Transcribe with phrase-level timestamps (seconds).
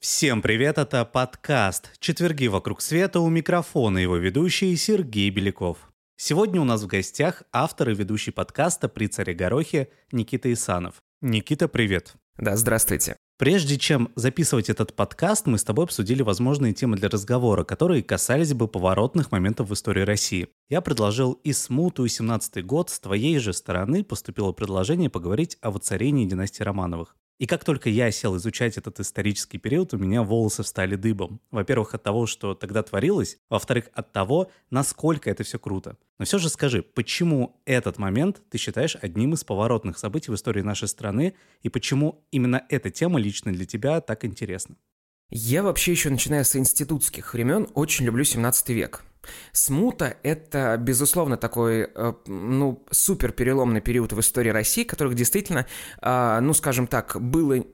[0.00, 5.78] Всем привет, это подкаст «Четверги вокруг света» у микрофона его ведущий Сергей Беляков.
[6.16, 10.96] Сегодня у нас в гостях автор и ведущий подкаста «При царе Горохе» Никита Исанов.
[11.20, 12.14] Никита, привет.
[12.38, 13.18] Да, здравствуйте.
[13.38, 18.54] Прежде чем записывать этот подкаст, мы с тобой обсудили возможные темы для разговора, которые касались
[18.54, 20.48] бы поворотных моментов в истории России.
[20.70, 22.88] Я предложил и смуту, и 17 год.
[22.88, 27.14] С твоей же стороны поступило предложение поговорить о воцарении династии Романовых.
[27.38, 31.40] И как только я сел изучать этот исторический период, у меня волосы встали дыбом.
[31.50, 35.98] Во-первых, от того, что тогда творилось, во-вторых, от того, насколько это все круто.
[36.18, 40.62] Но все же скажи, почему этот момент ты считаешь одним из поворотных событий в истории
[40.62, 44.76] нашей страны, и почему именно эта тема лично для тебя так интересна?
[45.28, 49.04] Я вообще еще начиная с институтских времен очень люблю 17 век.
[49.52, 55.66] Смута— это, безусловно, такой, э, ну, супер переломный период в истории России, которых действительно,
[56.00, 57.64] а, ну, скажем так, было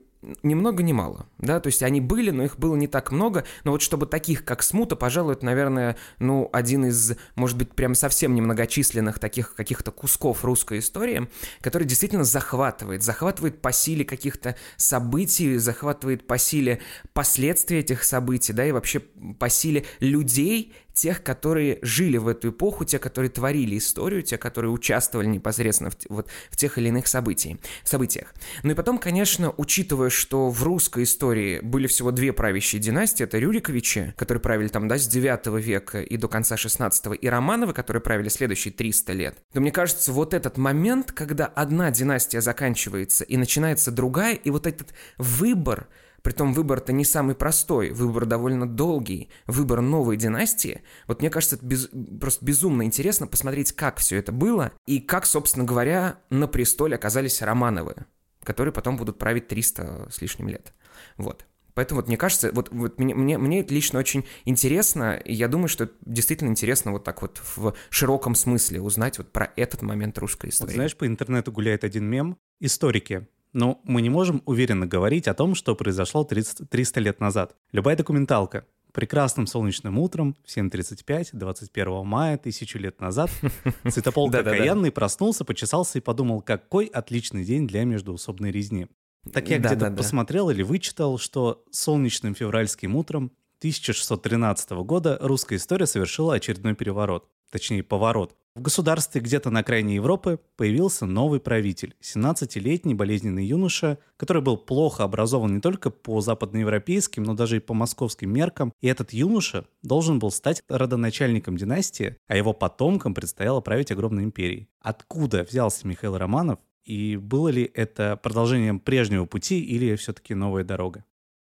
[0.41, 3.43] ни много ни мало, да, то есть они были, но их было не так много,
[3.63, 7.95] но вот чтобы таких, как Смута, пожалуй, это, наверное, ну, один из, может быть, прям
[7.95, 11.29] совсем немногочисленных таких каких-то кусков русской истории,
[11.61, 16.79] который действительно захватывает, захватывает по силе каких-то событий, захватывает по силе
[17.13, 19.01] последствий этих событий, да, и вообще
[19.39, 24.71] по силе людей, тех, которые жили в эту эпоху, те, которые творили историю, те, которые
[24.71, 28.33] участвовали непосредственно в, вот, в тех или иных событий, событиях.
[28.63, 33.39] Ну и потом, конечно, учитывая, что в русской истории были всего две правящие династии, это
[33.39, 38.01] Рюриковичи, которые правили там, да, с 9 века и до конца 16 и Романовы, которые
[38.01, 43.37] правили следующие 300 лет, то мне кажется, вот этот момент, когда одна династия заканчивается и
[43.37, 45.87] начинается другая, и вот этот выбор–
[46.23, 50.81] Притом выбор-то не самый простой, выбор довольно долгий, выбор новой династии.
[51.05, 55.25] Вот мне кажется, это без, просто безумно интересно посмотреть, как все это было и как,
[55.25, 58.05] собственно говоря, на престоле оказались Романовы,
[58.41, 60.73] которые потом будут править 300 с лишним лет.
[61.17, 61.45] Вот.
[61.73, 65.49] Поэтому вот мне кажется, вот, вот мне, мне, мне это лично очень интересно, и я
[65.49, 69.81] думаю, что это действительно интересно вот так вот в широком смысле узнать вот про этот
[69.81, 70.69] момент русской истории.
[70.69, 72.37] Вот знаешь, по интернету гуляет один мем.
[72.61, 77.55] Историки но мы не можем уверенно говорить о том, что произошло 30, 300 лет назад.
[77.71, 83.29] Любая документалка прекрасным солнечным утром в 7.35, 21 мая, тысячу лет назад,
[83.89, 88.87] Святополк окаянный проснулся, почесался и подумал, какой отличный день для междуусобной резни.
[89.31, 96.35] Так я где-то посмотрел или вычитал, что солнечным февральским утром 1613 года русская история совершила
[96.35, 98.35] очередной переворот, точнее поворот.
[98.55, 105.03] В государстве где-то на окраине Европы появился новый правитель, 17-летний болезненный юноша, который был плохо
[105.03, 108.71] образован не только по западноевропейским, но даже и по московским меркам.
[108.79, 114.69] И этот юноша должен был стать родоначальником династии, а его потомкам предстояло править огромной империей.
[114.81, 121.05] Откуда взялся Михаил Романов и было ли это продолжением прежнего пути или все-таки новая дорога?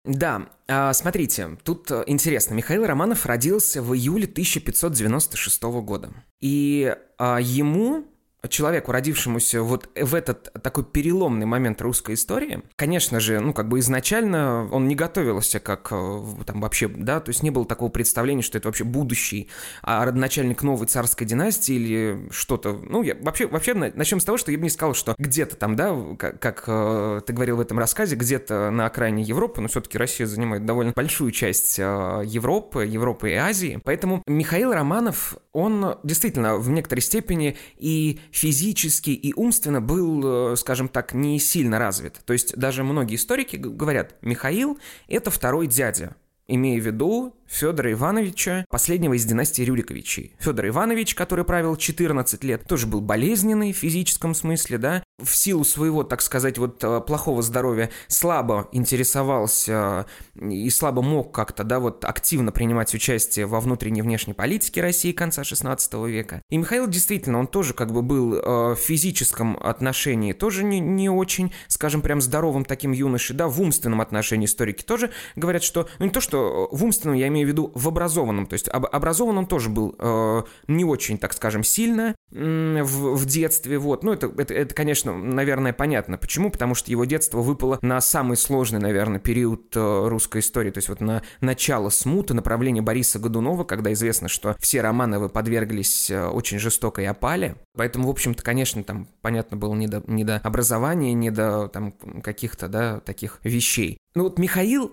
[0.06, 2.54] Да, а, смотрите, тут э, интересно.
[2.56, 6.10] Михаил Романов родился в июле 1596 года.
[6.42, 8.04] И а, ему
[8.50, 13.80] человеку, родившемуся вот в этот такой переломный момент русской истории, конечно же, ну, как бы
[13.80, 18.42] изначально он не готовился как э, там вообще, да, то есть не было такого представления,
[18.42, 19.50] что это вообще будущий
[19.82, 22.74] а родоначальник новой царской династии или что-то.
[22.74, 25.76] Ну, я вообще, вообще начнем с того, что я бы не сказал, что где-то там,
[25.76, 29.98] да, как, как э, ты говорил в этом рассказе, где-то на окраине Европы, но все-таки
[29.98, 31.84] Россия занимает довольно большую часть э,
[32.26, 39.32] Европы, Европы и Азии, поэтому Михаил Романов, он действительно в некоторой степени и физически и
[39.34, 42.20] умственно был, э, скажем так, не сильно развит.
[42.26, 46.16] То есть даже многие историки говорят, Михаил– это второй дядя,
[46.48, 50.36] имея в виду Федора Ивановича, последнего из династии Рюриковичей.
[50.40, 55.64] Федор Иванович, который правил 14 лет, тоже был болезненный в физическом смысле, да, в силу
[55.64, 61.80] своего, так сказать, вот э, плохого здоровья слабо интересовался э, и слабо мог как-то, да,
[61.80, 66.42] вот активно принимать участие во внутренней и внешней политике России конца 16 века.
[66.50, 71.10] И Михаил действительно, он тоже как бы был э, в физическом отношении тоже не, не
[71.10, 76.06] очень, скажем, прям здоровым таким юношей, да, в умственном отношении историки тоже говорят, что, ну
[76.06, 78.46] не то, что в умственном, я имею в виду в образованном.
[78.46, 83.26] То есть об, образован он тоже был э, не очень, так скажем, сильно в, в
[83.26, 83.78] детстве.
[83.78, 84.04] Вот.
[84.04, 86.18] Ну, это, это, это, конечно, наверное, понятно.
[86.18, 86.50] Почему?
[86.50, 90.72] Потому что его детство выпало на самый сложный, наверное, период э, русской истории.
[90.72, 96.10] То есть вот на начало смуты, направление Бориса Годунова, когда известно, что все Романовы подверглись
[96.10, 97.56] э, очень жестокой опале.
[97.76, 101.94] Поэтому, в общем-то, конечно, там, понятно было не до, не до образования, не до там
[102.24, 103.98] каких-то, да, таких вещей.
[104.16, 104.92] Ну вот Михаил,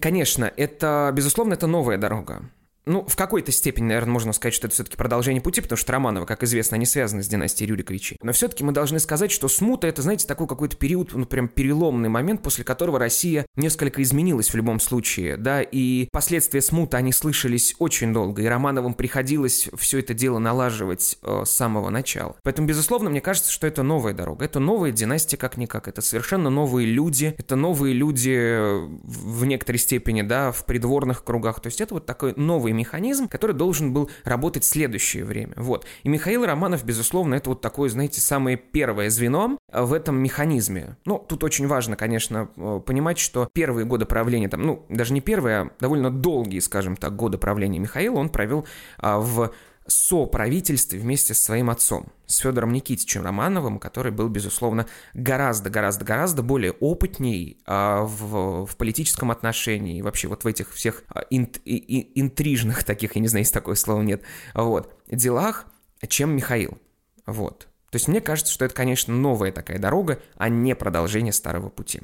[0.00, 2.42] конечно, это, безусловно, это новая дорога.
[2.84, 6.26] Ну, в какой-то степени, наверное, можно сказать, что это все-таки продолжение пути, потому что Романовы,
[6.26, 8.18] как известно, они связаны с династией Рюриковичей.
[8.22, 12.08] Но все-таки мы должны сказать, что смута— это, знаете, такой какой-то период, ну, прям переломный
[12.08, 17.76] момент, после которого Россия несколько изменилась в любом случае, да, и последствия смуты, они слышались
[17.78, 22.36] очень долго, и Романовым приходилось все это дело налаживать э, с самого начала.
[22.42, 26.86] Поэтому, безусловно, мне кажется, что это новая дорога, это новая династия как-никак, это совершенно новые
[26.86, 28.60] люди, это новые люди
[29.04, 33.28] в некоторой степени, да, в придворных кругах, то есть это вот такой новый новый механизм,
[33.28, 35.52] который должен был работать в следующее время.
[35.56, 35.86] Вот.
[36.02, 40.96] И Михаил Романов, безусловно, это вот такое, знаете, самое первое звено в этом механизме.
[41.04, 45.20] Ну, тут очень важно, конечно, э, понимать, что первые годы правления, там, ну, даже не
[45.20, 48.66] первые, а довольно долгие, скажем так, годы правления Михаила он провел
[48.98, 49.52] а, в
[49.86, 57.58] соправительстве вместе со своим отцом, с Федором Никитичем Романовым, который был, безусловно, гораздо-гораздо-гораздо более опытней
[57.66, 63.16] а, в, в политическом отношении, и вообще вот в этих всех а, инт, интрижных таких,
[63.16, 64.22] я не знаю, если такое слово нет,
[64.54, 65.66] вот, делах,
[66.08, 66.78] чем Михаил.
[67.26, 67.68] Вот.
[67.90, 72.00] То есть мне кажется, что это, конечно, новая такая дорога, а не продолжение старого пути.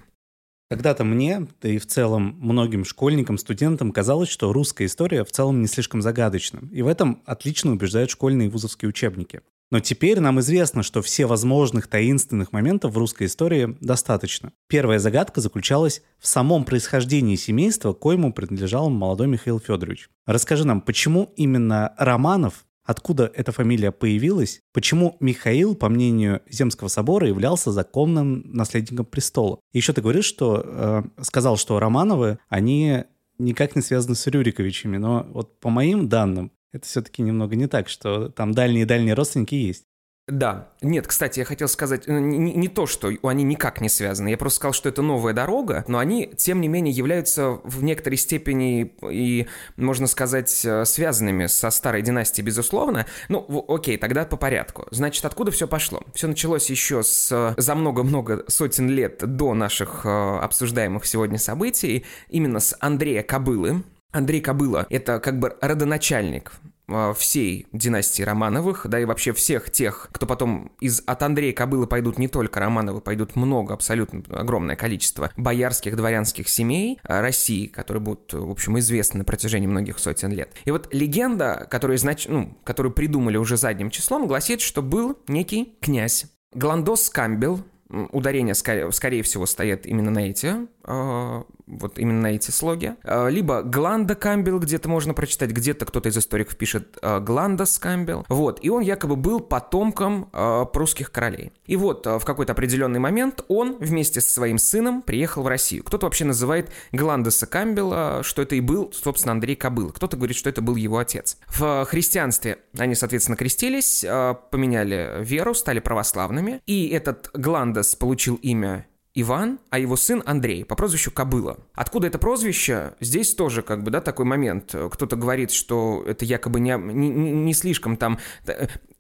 [0.71, 5.63] Когда-то мне, да и в целом многим школьникам, студентам казалось, что русская история в целом
[5.63, 6.61] не слишком загадочна.
[6.71, 9.41] И в этом отлично убеждают школьные и вузовские учебники.
[9.71, 14.53] Но теперь нам известно, что все возможных таинственных моментов в русской истории достаточно.
[14.67, 20.09] Первая загадка заключалась в самом происхождении семейства, коему принадлежал молодой Михаил Федорович.
[20.27, 27.29] Расскажи нам, почему именно Романов откуда эта фамилия появилась, почему Михаил, по мнению Земского собора,
[27.29, 29.61] являлся законным наследником престола.
[29.75, 33.05] Еще ты говоришь, что э, сказал, что Романовы, они
[33.39, 37.91] никак не связаны с Рюриковичами, но вот по моим данным, это все-таки немного не так,
[37.91, 39.85] что там дальние-дальние родственники есть.
[40.29, 40.69] Да.
[40.83, 44.29] Нет, кстати, я хотел сказать э, не, не то, что они никак не связаны.
[44.29, 48.19] Я просто сказал, что это новая дорога, но они, тем не менее, являются в некоторой
[48.19, 53.07] степени и, можно сказать, э, связанными со старой династией, безусловно.
[53.31, 54.87] Ну, окей, тогда по порядку.
[54.91, 56.03] Значит, откуда все пошло?
[56.15, 62.61] Все началось еще с за много-много сотен лет до наших э, обсуждаемых сегодня событий, именно
[62.61, 63.83] с Андрея Кобылы,
[64.13, 66.53] Андрей Кобыла– это как бы родоначальник
[66.91, 71.87] а, всей династии Романовых, да и вообще всех тех, кто потом из от Андрея Кобылы
[71.87, 78.01] пойдут не только Романовы, пойдут много, абсолютно огромное количество боярских, дворянских семей а, России, которые
[78.01, 80.55] будут, в общем, известны на протяжении многих сотен лет.
[80.65, 82.27] И вот легенда, которую, знач...
[82.27, 89.23] ну, которую придумали уже задним числом, гласит, что был некий князь Гландос Камбел, ударение, скорее,
[89.23, 90.55] всего, стоят именно на эти,
[90.89, 92.95] вот именно эти слоги.
[93.05, 98.25] Э, либо Гланда Камбел где-то можно прочитать, где-то кто-то из историков пишет э, Гландас Камбел.
[98.29, 100.31] Вот, и он якобы был потомком
[100.73, 101.53] прусских королей.
[101.67, 105.85] И вот в какой-то определенный момент он вместе со своим сыном приехал в Россию.
[105.85, 109.91] Кто-то вообще называет Гландаса Камбела, что это и был, собственно, Андрей Кобыл.
[109.91, 111.39] Кто-то говорит, что это был его отец.
[111.49, 114.05] В христианстве они, соответственно, крестились,
[114.51, 116.61] поменяли веру, стали православными.
[116.67, 118.87] И этот Гландас получил имя
[119.21, 121.59] Иван, а его сын Андрей по прозвищу Кобыла.
[121.75, 122.95] Откуда это прозвище?
[123.01, 124.75] Здесь тоже как бы, да, такой момент.
[124.91, 128.19] Кто-то говорит, что это якобы не, не, не слишком там,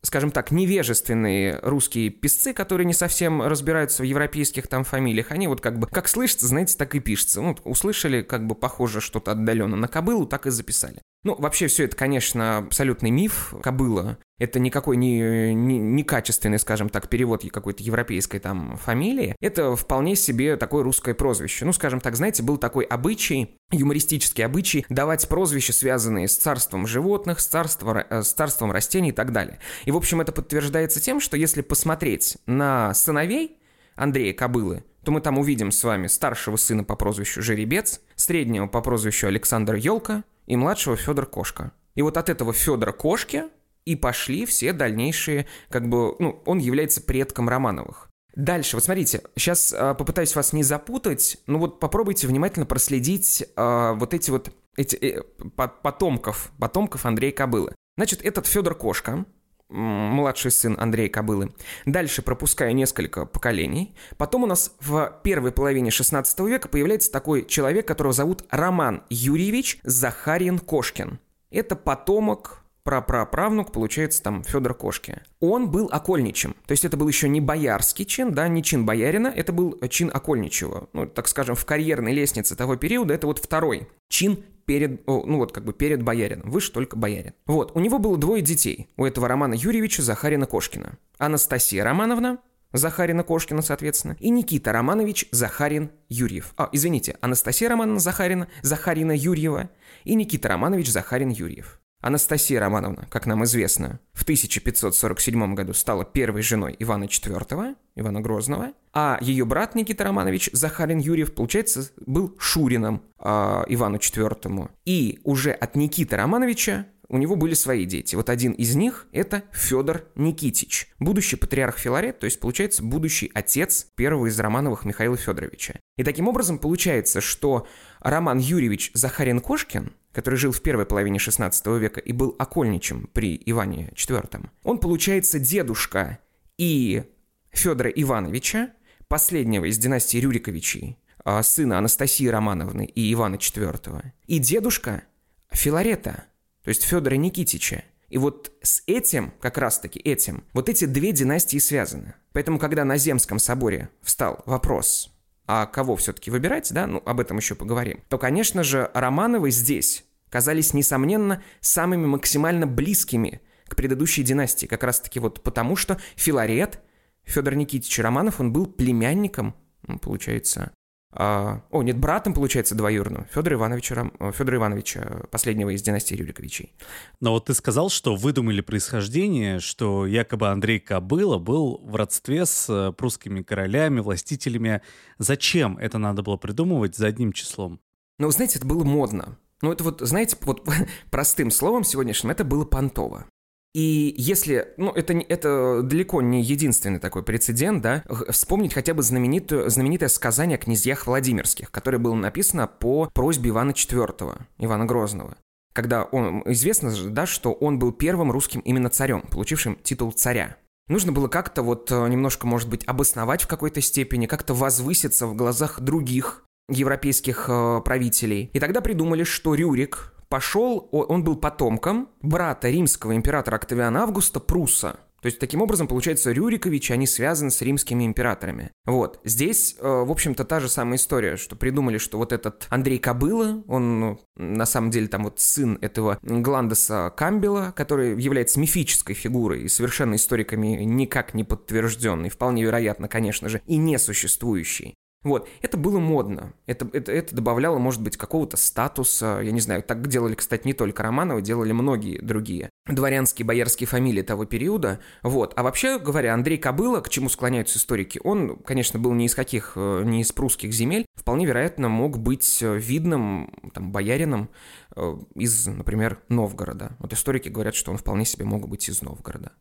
[0.02, 5.30] скажем так, невежественные русские писцы, которые не совсем разбираются в европейских там фамилиях.
[5.30, 7.40] Они вот как бы, как слышится, знаете, так и пишется.
[7.40, 11.00] Ну, услышали как бы похоже что-то отдаленно на Кобылу, так и записали.
[11.24, 13.52] Ну, вообще все это, конечно, абсолютный миф.
[13.62, 19.34] Кобыла— это никакой не, не, не качественный, скажем так, перевод какой-то европейской там фамилии.
[19.40, 21.64] Это вполне себе такое русское прозвище.
[21.64, 27.40] Ну, скажем так, знаете, был такой обычай, юмористический обычай, давать прозвища, связанные с царством животных,
[27.40, 29.58] с царством, э, с царством растений и так далее.
[29.86, 33.58] И, в общем, это подтверждается тем, что если посмотреть на сыновей
[33.96, 38.80] Андрея Кобылы, то мы там увидим с вами старшего сына по прозвищу Жеребец, среднего по
[38.82, 41.72] прозвищу Александр Елка— и младшего Федор Кошка.
[41.94, 43.44] И вот от этого Федора Кошки
[43.84, 48.08] и пошли все дальнейшие, как бы, ну, он является предком Романовых.
[48.34, 53.92] Дальше, вот смотрите, сейчас э, попытаюсь вас не запутать, но вот попробуйте внимательно проследить э,
[53.96, 55.22] вот эти вот эти, э,
[55.56, 57.74] потомков, потомков Андрея Кобылы.
[57.96, 59.24] Значит, этот Федор Кошка,
[59.68, 61.52] младший сын Андрея Кобылы.
[61.86, 63.94] Дальше пропуская несколько поколений.
[64.16, 69.80] Потом у нас в первой половине 16 века появляется такой человек, которого зовут Роман Юрьевич
[69.82, 71.18] Захарин Кошкин.
[71.50, 75.20] Это потомок прапраправнук, получается, там, Федор Кошки.
[75.40, 76.56] Он был окольничем.
[76.66, 80.10] То есть это был еще не боярский чин, да, не чин боярина, это был чин
[80.12, 80.88] окольничего.
[80.94, 85.50] Ну, так скажем, в карьерной лестнице того периода это вот второй чин перед, ну вот
[85.50, 87.32] как бы перед боярином, выше только боярин.
[87.46, 90.98] Вот, у него было двое детей, у этого Романа Юрьевича Захарина Кошкина.
[91.16, 92.38] Анастасия Романовна
[92.74, 96.52] Захарина-Кошкина, соответственно, и Никита Романович Захарин-Юрьев.
[96.58, 99.70] А, извините, Анастасия Романовна Захарина, Захарина-Юрьева
[100.04, 101.77] и Никита Романович Захарин-Юрьев.
[102.00, 108.72] Анастасия Романовна, как нам известно, в 1547 году стала первой женой Ивана IV, Ивана Грозного,
[108.92, 114.70] а ее брат Никита Романович Захарин Юрьев, получается, был Шурином э, Ивану IV.
[114.84, 118.14] И уже от Никиты Романовича у него были свои дети.
[118.14, 123.86] Вот один из них– это Федор Никитич, будущий патриарх Филарет, то есть, получается, будущий отец
[123.96, 125.74] первого из Романовых Михаила Федоровича.
[125.96, 127.66] И таким образом получается, что
[128.00, 133.90] Роман Юрьевич Захарин-Кошкин, который жил в первой половине XVI века и был окольничем при Иване
[133.94, 136.18] IV, он, получается, дедушка
[136.56, 137.04] и
[137.50, 138.70] Федора Ивановича,
[139.06, 145.04] последнего из династии Рюриковичей, а, сына Анастасии Романовны и Ивана IV, и дедушка
[145.52, 146.24] Филарета–
[146.68, 147.82] то есть Федора Никитича.
[148.10, 152.12] И вот с этим, как раз-таки этим, вот эти две династии связаны.
[152.32, 155.10] Поэтому, когда на Земском соборе встал вопрос,
[155.46, 160.04] а кого все-таки выбирать, да, ну, об этом еще поговорим, то, конечно же, Романовы здесь
[160.30, 166.80] казались, несомненно, самыми максимально близкими к предыдущей династии, как раз-таки вот потому, что Филарет,
[167.24, 169.54] Федор Никитич Романов, он был племянником,
[170.00, 170.72] получается,
[171.10, 176.74] а, о, нет, братом, получается, двоюродным Федора Ивановича, э, Федора Ивановича, последнего из династии Рюриковичей.
[177.20, 182.68] Но вот ты сказал, что выдумали происхождение, что якобы Андрей Кобыла был в родстве с
[182.68, 184.82] э, прусскими королями, властителями.
[185.16, 187.80] Зачем это надо было придумывать за одним числом?
[188.18, 189.38] Ну, знаете, это было модно.
[189.62, 190.66] Ну, это вот, знаете, вот
[191.10, 193.26] простым словом сегодняшним, это было понтово.
[193.74, 199.68] И если, ну, это, это далеко не единственный такой прецедент, да, вспомнить хотя бы знаменитую,
[199.68, 205.36] знаменитое сказание о князьях Владимирских, которое было написано по просьбе Ивана IV, Ивана Грозного.
[205.74, 210.56] Когда он, известно, да, что он был первым русским именно царем, получившим титул царя.
[210.88, 215.36] Нужно было как-то вот э, немножко, может быть, обосновать в какой-то степени, как-то возвыситься в
[215.36, 218.50] глазах других европейских э, правителей.
[218.52, 225.00] И тогда придумали, что Рюрик, пошел, он был потомком брата римского императора Октавиана Августа Пруса.
[225.20, 228.70] То есть, таким образом, получается, Рюриковичи, они связаны с римскими императорами.
[228.84, 229.18] Вот.
[229.24, 233.64] Здесь, э, в общем-то, та же самая история, что придумали, что вот этот Андрей Кобыла,
[233.66, 239.68] он на самом деле там вот сын этого Гландеса Камбела, который является мифической фигурой и
[239.68, 244.94] совершенно историками никак не подтвержденный, вполне вероятно, конечно же, и несуществующий.
[245.24, 246.54] Вот, это было модно.
[246.66, 249.40] Это, это, это добавляло, может быть, какого-то статуса.
[249.42, 254.22] Я не знаю, так делали, кстати, не только Романовы, делали многие другие дворянские, боярские фамилии
[254.22, 255.00] того периода.
[255.22, 255.52] Вот.
[255.56, 259.72] А вообще говоря, Андрей Кобыла, к чему склоняются историки, он, конечно, был не из каких,
[259.76, 264.50] э, не из прусских земель, вполне вероятно, мог быть э, видным там, боярином
[264.96, 266.96] э, из, например, Новгорода.
[266.98, 269.52] Вот историки говорят, что он вполне себе мог быть из Новгорода.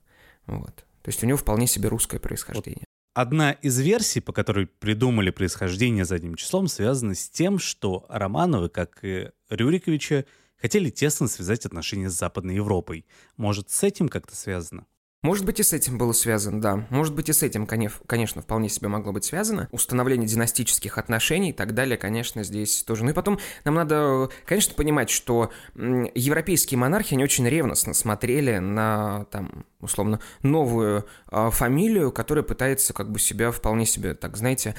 [0.45, 0.75] Вот.
[1.01, 2.86] То есть у него вполне себе русское происхождение.
[3.17, 8.99] Одна из версий, по которой придумали происхождение задним числом, связана с тем, что Романовы, как
[9.01, 10.25] и Рюриковича,
[10.61, 13.07] хотели тесно связать отношения с Западной Европой.
[13.35, 14.85] Может, с этим как-то связано?
[15.23, 16.85] Может быть, и с этим было связано, да.
[16.91, 19.67] Может быть, и с этим, конечно, вполне себе могло быть связано.
[19.71, 23.03] Установление династических отношений и так далее, конечно, здесь тоже.
[23.03, 29.25] Ну и потом нам надо, конечно, понимать, что европейские монархи, они очень ревностно смотрели на,
[29.31, 34.75] там, условно, новую э, фамилию, которая пытается как бы себя вполне себе, так знаете,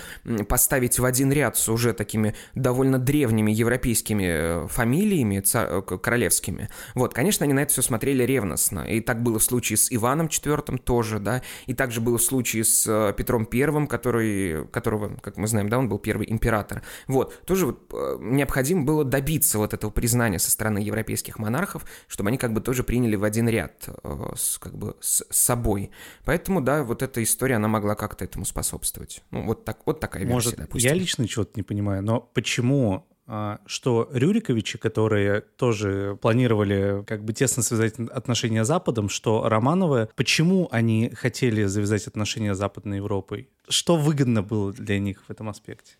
[0.49, 6.69] поставить в один ряд с уже такими довольно древними европейскими э, фамилиями ца- э, королевскими.
[6.95, 8.81] Вот, конечно, они на это все смотрели ревностно.
[8.81, 12.65] И так было в случае с Иваном IV тоже, да, и также было в случае
[12.65, 16.83] с э, Петром I, который, которого, как мы знаем, да, он был первый император.
[17.07, 22.39] Вот, тоже вот необходимо было добиться вот этого признания со стороны европейских монархов, чтобы они
[22.39, 25.91] как бы тоже приняли в один ряд э, с, как бы с собой.
[26.25, 29.23] Поэтому, да, вот эта история, она могла как-то этому способствовать.
[29.31, 30.91] Ну, вот, так, вот такая версия, Может, допустим.
[30.91, 37.35] я лично чего-то не понимаю, но почему а, что Рюриковичи, которые тоже планировали как бы
[37.35, 43.51] тесно связать отношения с Западом, что Романовы, почему они хотели завязать отношения с Западной Европой?
[43.69, 45.97] Что выгодно было для них в этом аспекте?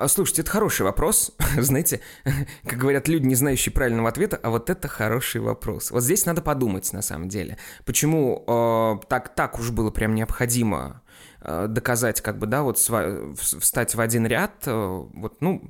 [0.00, 1.32] А, слушайте, это хороший вопрос.
[1.58, 2.00] Знаете,
[2.64, 5.90] как говорят люди, не знающие правильного ответа, а вот это хороший вопрос.
[5.90, 7.58] Вот здесь надо подумать, на самом деле.
[7.84, 11.02] Почему э, так, так уж было прям необходимо
[11.42, 15.62] доказать, как бы, да, вот встать в один ряд, э, вот, ну,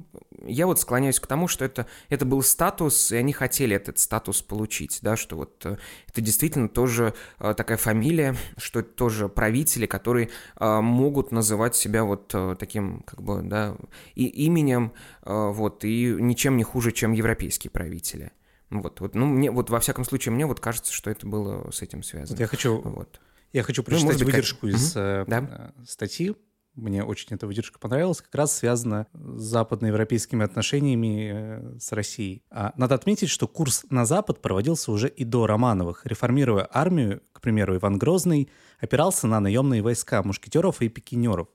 [0.43, 4.43] я вот склоняюсь к тому, что это, это был статус, и они хотели этот статус
[4.43, 5.77] получить, да, что вот э,
[6.09, 13.03] это действительно тоже такая фамилия, что это тоже правители, которые могут называть себя вот таким,
[13.03, 13.77] как бы, да,
[14.15, 18.33] и именем, вот, и ничем не хуже, чем европейские правители.
[18.71, 21.83] Вот, вот, ну, мне, вот, во всяком случае, мне вот кажется, что это было с
[21.83, 22.37] этим связано.
[22.37, 23.21] Вот я хочу вот
[23.53, 24.77] Я хочу прочитать ну, быть, выдержку как...
[24.77, 25.31] из угу.
[25.31, 25.73] да?
[25.87, 26.35] статьи
[26.75, 32.45] мне очень эта выдержка понравилась, как раз связана с западноевропейскими отношениями э, с Россией.
[32.51, 36.07] А надо отметить, что курс на Запад проводился уже и до Романовых.
[36.07, 41.49] Реформируя армию, к примеру, Иван Грозный опирался на наемные войска мушкетеров и пикинеров.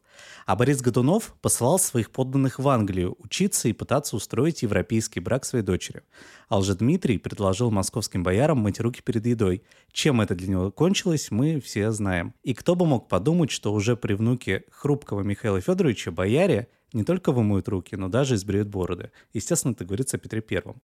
[0.45, 5.63] А Борис Годунов посылал своих подданных в Англию учиться и пытаться устроить европейский брак своей
[5.63, 6.03] дочери.
[6.49, 9.63] А Дмитрий предложил московским боярам мыть руки перед едой.
[9.91, 12.33] Чем это для него кончилось, мы все знаем.
[12.43, 17.31] И кто бы мог подумать, что уже при внуке хрупкого Михаила Федоровича бояре не только
[17.31, 19.11] вымоют руки, но даже избреют бороды.
[19.33, 20.81] Естественно, это говорится о Петре Первом.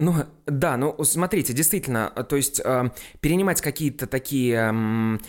[0.00, 0.14] Ну,
[0.46, 4.72] да, ну, смотрите, действительно, то есть э, перенимать какие-то такие э,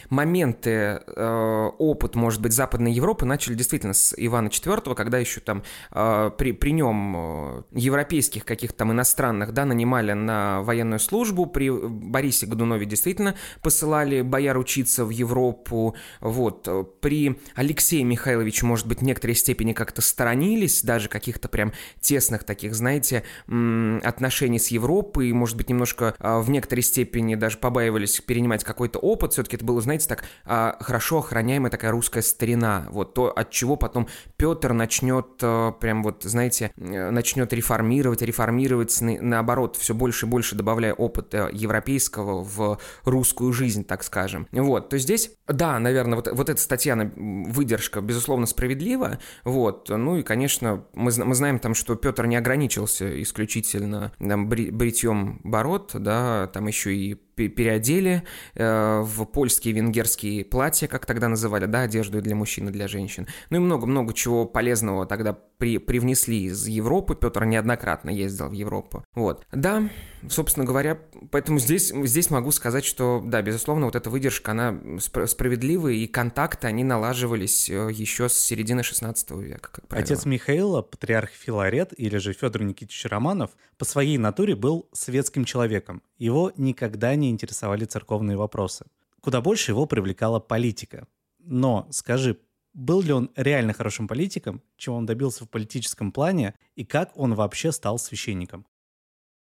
[0.10, 0.70] моменты,
[1.06, 6.32] э, опыт, может быть, Западной Европы начали действительно с Ивана IV, когда еще там э,
[6.36, 12.48] при, при нем э, европейских каких-то там иностранных, да, нанимали на военную службу, при Борисе
[12.48, 19.36] Годунове действительно посылали бояр учиться в Европу, вот, при Алексее Михайловиче, может быть, в некоторой
[19.36, 25.70] степени как-то сторонились, даже каких-то прям тесных таких, знаете, отношений с Европы, и, может быть,
[25.70, 29.34] немножко а, в некоторой степени даже побаивались перенимать какой-то опыт.
[29.34, 32.88] Все-таки это было, знаете, так а, хорошо охраняемая такая русская старина.
[32.90, 34.08] Вот то, от чего потом
[34.38, 40.56] Петр начнет а, прям вот, знаете, э, начнет реформировать, реформировать наоборот, все больше и больше
[40.56, 44.48] добавляя опыта европейского в русскую жизнь, так скажем.
[44.52, 50.24] Вот, то здесь, да, наверное, вот, вот эта статья, выдержка, безусловно, справедлива, вот, ну и,
[50.24, 56.68] конечно, мы, мы знаем там, что Петр не ограничился исключительно там, бритьем бород, да, там
[56.68, 58.24] еще и переодели
[58.56, 63.28] э, в польские венгерские платья, как тогда называли, да, одежду для мужчин и для женщин.
[63.50, 67.16] Ну и много-много чего полезного тогда при, привнесли из Европы.
[67.16, 69.04] Петр неоднократно ездил в Европу.
[69.14, 69.46] Вот.
[69.52, 69.90] Да,
[70.30, 71.00] собственно говоря,
[71.32, 76.68] поэтому здесь, здесь могу сказать, что, да, безусловно, вот эта выдержка, она справедливая, и контакты,
[76.68, 80.06] они налаживались э, еще с середины 16 века, как правило.
[80.06, 86.02] Отец Михаила, патриарх Филарет, или же Федор Никитич Романов, по своей натуре был светским человеком.
[86.24, 88.86] Его никогда не интересовали церковные вопросы.
[89.20, 91.06] Куда больше его привлекала политика.
[91.40, 92.40] Но скажи,
[92.74, 97.34] был ли он реально хорошим политиком, чего он добился в политическом плане, и как он
[97.34, 98.66] вообще стал священником?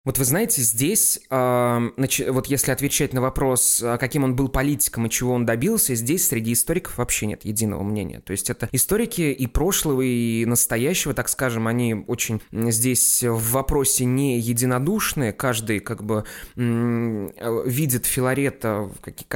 [0.09, 5.11] Вот вы знаете, здесь, вот если отвечать на вопрос, а, каким он был политиком и
[5.11, 8.21] чего он добился, здесь среди историков вообще нет единого мнения.
[8.21, 14.07] То есть это историки и прошлого, и настоящего, так скажем, они очень здесь в вопросе
[14.07, 15.33] не единодушны.
[15.33, 16.25] Каждый как бы
[16.57, 18.89] видит Филарета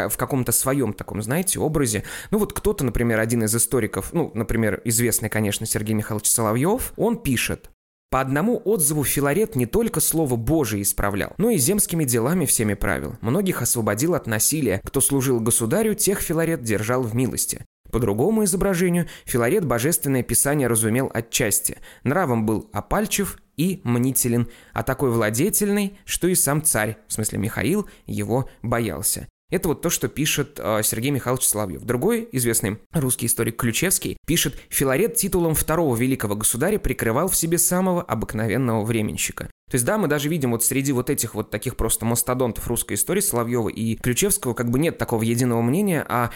[0.08, 2.04] в каком-то своем таком, знаете, образе.
[2.30, 7.18] Ну вот кто-то, например, один из историков, ну, например, известный, конечно, Сергей Михайлович Соловьев, он
[7.18, 7.68] пишет,
[8.12, 13.16] по одному отзыву Филарет не только слово Божие исправлял, но и земскими делами всеми правил.
[13.22, 14.82] Многих освободил от насилия.
[14.84, 17.64] Кто служил государю, тех Филарет держал в милости.
[17.90, 21.78] По другому изображению, Филарет божественное писание разумел отчасти.
[22.04, 27.88] Нравом был опальчив и мнителен, а такой владетельный, что и сам царь, в смысле Михаил,
[28.06, 29.26] его боялся.
[29.52, 31.82] Это вот то, что пишет э, Сергей Михайлович Соловьев.
[31.82, 38.00] Другой известный русский историк Ключевский пишет, Филарет титулом второго великого государя прикрывал в себе самого
[38.02, 39.50] обыкновенного временщика.
[39.70, 42.94] То есть, да, мы даже видим вот среди вот этих вот таких просто мастодонтов русской
[42.94, 46.30] истории Соловьева и Ключевского как бы нет такого единого мнения, а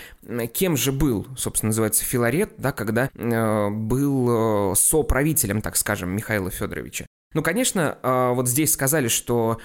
[0.52, 6.50] кем же был, собственно, называется Филарет, да, когда э, был э, соправителем, так скажем, Михаила
[6.50, 7.06] Федоровича.
[7.36, 9.58] Ну, конечно, а, вот здесь сказали, что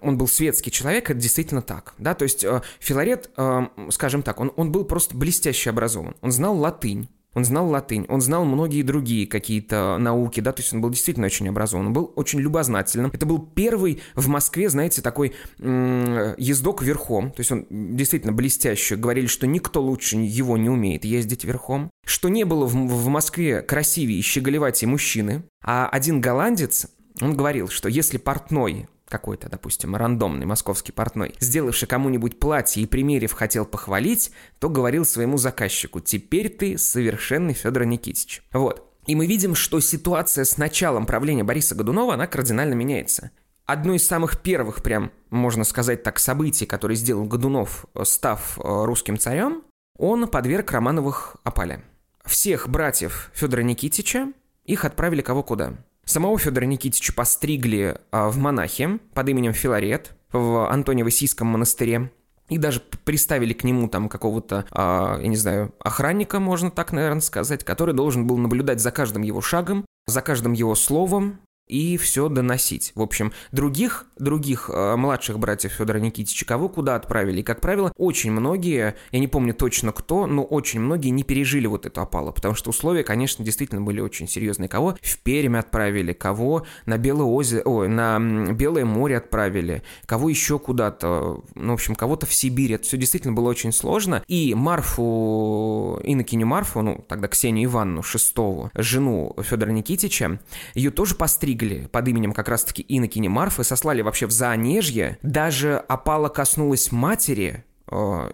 [0.00, 4.40] он был светский человек, это действительно так, да, то есть а, Филарет, а, скажем так,
[4.40, 8.82] он, он был просто блестяще образован, он знал латынь, он знал латынь, он знал многие
[8.82, 13.10] другие какие-то науки, да, то есть он был действительно очень образован, он был очень любознательным.
[13.14, 18.96] Это был первый в Москве, знаете, такой м- ездок верхом, то есть он действительно блестяще.
[18.96, 23.62] Говорили, что никто лучше его не умеет ездить верхом, что не было в, в Москве
[23.62, 26.88] красивее и щеголеватее мужчины, а один голландец
[27.20, 33.32] он говорил, что если портной какой-то, допустим, рандомный московский портной, сделавший кому-нибудь платье и примерив
[33.32, 38.42] хотел похвалить, то говорил своему заказчику «Теперь ты совершенный Федор Никитич».
[38.52, 38.90] Вот.
[39.06, 43.32] И мы видим, что ситуация с началом правления Бориса Годунова, она кардинально меняется.
[43.66, 49.18] Одно из самых первых, прям, можно сказать так, событий, которые сделал Годунов, став э, русским
[49.18, 49.62] царем,
[49.98, 51.84] он подверг Романовых опале.
[52.24, 54.32] Всех братьев Федора Никитича
[54.64, 55.74] их отправили кого куда?
[56.04, 62.10] Самого Федора Никитича постригли а, в монахи под именем Филарет в Антониево-Сийском монастыре.
[62.48, 67.20] И даже приставили к нему там какого-то, а, я не знаю, охранника, можно так, наверное,
[67.20, 71.38] сказать, который должен был наблюдать за каждым его шагом, за каждым его словом,
[71.68, 72.92] и все доносить.
[72.94, 77.40] В общем, других, других э, младших братьев Федора Никитича кого куда отправили.
[77.40, 81.66] И, как правило, очень многие, я не помню точно кто, но очень многие не пережили
[81.66, 84.68] вот эту опалу, потому что условия, конечно, действительно были очень серьезные.
[84.68, 88.18] Кого в Пермь отправили, кого на Белое озеро, ой, на
[88.52, 92.74] Белое море отправили, кого еще куда-то, ну, в общем, кого-то в Сибирь.
[92.74, 94.22] Это все действительно было очень сложно.
[94.28, 100.40] И Марфу, инокиню Марфу, ну, тогда Ксению Ивановну, шестого, жену Федора Никитича,
[100.74, 105.18] ее тоже постригли под именем как раз-таки инокини Марфы, сослали вообще в Заонежье.
[105.22, 107.64] Даже опала коснулась матери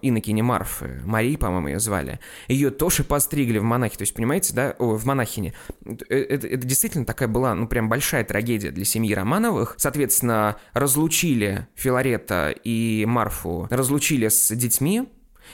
[0.02, 4.76] инокини Марфы, Марии, по-моему, ее звали, ее тоже постригли в монахи, то есть, понимаете, да,
[4.78, 5.52] о, в монахине.
[5.84, 9.74] Это, это, это действительно такая была, ну, прям большая трагедия для семьи Романовых.
[9.76, 15.08] Соответственно, разлучили Филарета и Марфу, разлучили с детьми,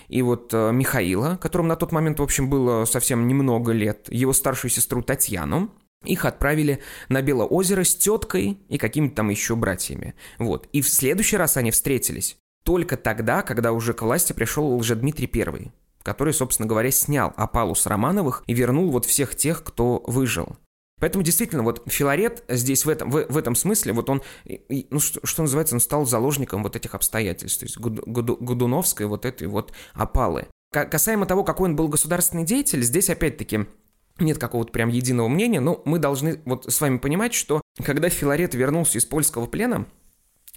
[0.08, 4.34] и вот э, Михаила, которому на тот момент, в общем, было совсем немного лет, его
[4.34, 5.70] старшую сестру Татьяну,
[6.04, 10.14] их отправили на Белоозеро с теткой и какими-то там еще братьями.
[10.38, 10.68] Вот.
[10.72, 15.70] И в следующий раз они встретились только тогда, когда уже к власти пришел Лжедмитрий I,
[16.02, 20.56] который, собственно говоря, снял опалу с Романовых и вернул вот всех тех, кто выжил.
[21.00, 24.22] Поэтому действительно, вот Филарет здесь в этом, в, в этом смысле, вот он,
[24.90, 29.48] ну что, что называется, он стал заложником вот этих обстоятельств, то есть Годуновской вот этой
[29.48, 30.46] вот опалы.
[30.72, 33.66] Касаемо того, какой он был государственный деятель, здесь опять-таки
[34.18, 38.54] нет какого-то прям единого мнения, но мы должны вот с вами понимать, что когда Филарет
[38.54, 39.86] вернулся из польского плена,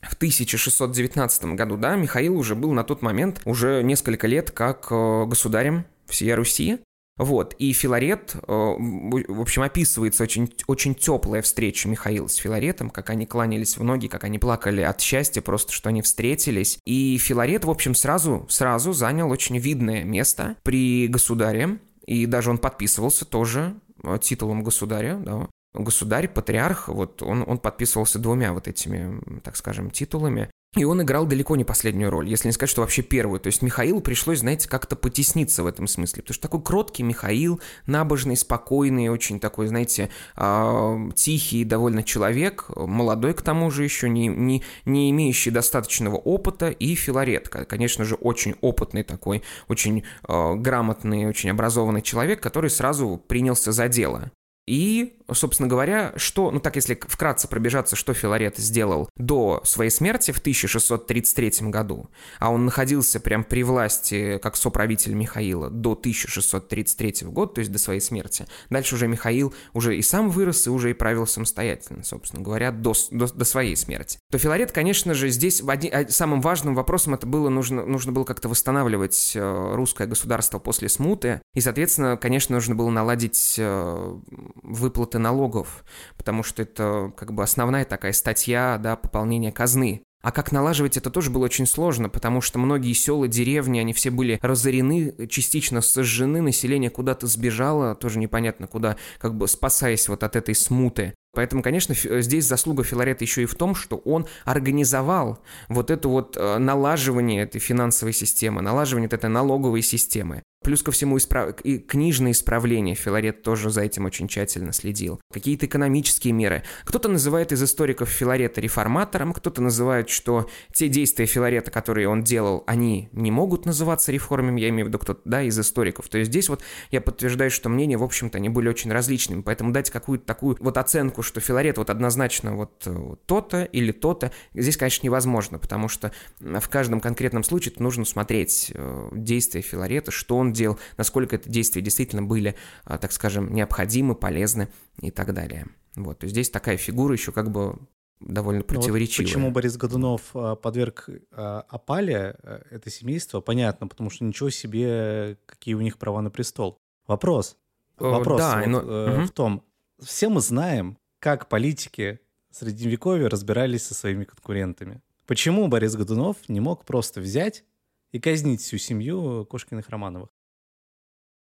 [0.02, 5.26] в 1619 году, да, Михаил уже был на тот момент уже несколько лет как э,
[5.26, 6.80] государем всей Руси.
[7.18, 13.10] Вот, и Филарет, э, в общем, описывается очень, очень теплая встреча Михаила с Филаретом, как
[13.10, 16.78] они кланялись в ноги, как они плакали от счастья просто, что они встретились.
[16.86, 22.58] И Филарет, в общем, сразу, сразу занял очень видное место при государе, и даже он
[22.58, 29.40] подписывался тоже э, титулом государя, да, государь, патриарх, вот он, он подписывался двумя вот этими,
[29.42, 30.50] так скажем, титулами.
[30.76, 33.40] И он играл далеко не последнюю роль, если не сказать, что вообще первую.
[33.40, 36.22] То есть Михаилу пришлось, знаете, как-то потесниться в этом смысле.
[36.22, 43.34] Потому что такой кроткий Михаил, набожный, спокойный, очень такой, знаете, э, тихий довольно человек, молодой
[43.34, 48.56] к тому же еще, не, не, не имеющий достаточного опыта, и Филарет, конечно же, очень
[48.62, 54.32] опытный такой, очень э, грамотный, очень образованный человек, который сразу принялся за дело.
[54.68, 60.32] И, собственно говоря, что, ну так если вкратце пробежаться, что Филарет сделал до своей смерти
[60.32, 67.54] в 1633 году, а он находился прям при власти как соправитель Михаила до 1633 года,
[67.54, 68.46] то есть до своей смерти.
[68.70, 72.94] Дальше уже Михаил уже и сам вырос, и уже и правил самостоятельно, собственно говоря, до,
[73.12, 74.20] до, до своей смерти.
[74.30, 78.26] То Филарет, конечно же, здесь один, а, самым важным вопросом это было, нужно, нужно было
[78.26, 84.20] как-то восстанавливать э, русское государство после смуты, и, соответственно, конечно, нужно было наладить э,
[84.64, 85.84] выплаты налогов,
[86.18, 90.04] потому что это как бы основная такая статья, да, пополнения казны.
[90.22, 94.10] А как налаживать это тоже было очень сложно, потому что многие села, деревни, они все
[94.10, 100.36] были разорены, частично сожжены, население куда-то сбежало, тоже непонятно куда, как бы спасаясь вот от
[100.36, 101.14] этой смуты.
[101.34, 105.40] Поэтому, конечно, здесь заслуга Филарета еще и в том, что он организовал
[105.70, 110.42] вот это вот э, налаживание этой финансовой системы, налаживание этой налоговой системы.
[110.64, 111.60] Плюс ко всему исправ...
[111.62, 112.96] и книжные исправления.
[112.96, 115.20] Филарет тоже за этим очень тщательно следил.
[115.32, 116.64] Какие-то экономические меры.
[116.84, 122.64] Кто-то называет из историков Филарета реформатором, кто-то называет, что те действия Филарета, которые он делал,
[122.68, 126.10] они не могут называться реформами, я имею в виду кто-то, да, из историков.
[126.10, 129.42] То есть здесь вот я подтверждаю, что мнения, в общем-то, они были очень различными.
[129.42, 134.32] Поэтому дать какую-то такую вот оценку, что Филарет вот однозначно вот э, то-то или то-то,
[134.54, 140.38] здесь, конечно, невозможно, потому что в каждом конкретном случае нужно смотреть э, действия Филарета, что
[140.38, 144.70] он делал, насколько это действия действительно были, а, так скажем, необходимы, полезны
[145.02, 145.68] и так далее.
[145.96, 147.80] Вот, то есть здесь такая фигура еще как бы
[148.20, 149.26] довольно противоречивая.
[149.26, 152.36] Ну вот почему Борис Годунов а, подверг а, опале
[152.70, 156.80] это семейство, понятно, потому что ничего себе, какие у них права на престол.
[157.08, 157.58] Вопрос.
[157.98, 158.80] Вопрос да, вот, но...
[158.80, 159.26] э, угу.
[159.26, 159.64] в том,
[160.00, 162.20] все мы знаем, как политики
[162.52, 165.02] Средневековья разбирались со своими конкурентами.
[165.26, 167.64] Почему Борис Годунов не мог просто взять
[168.12, 170.30] и казнить всю семью Кошкиных-Романовых?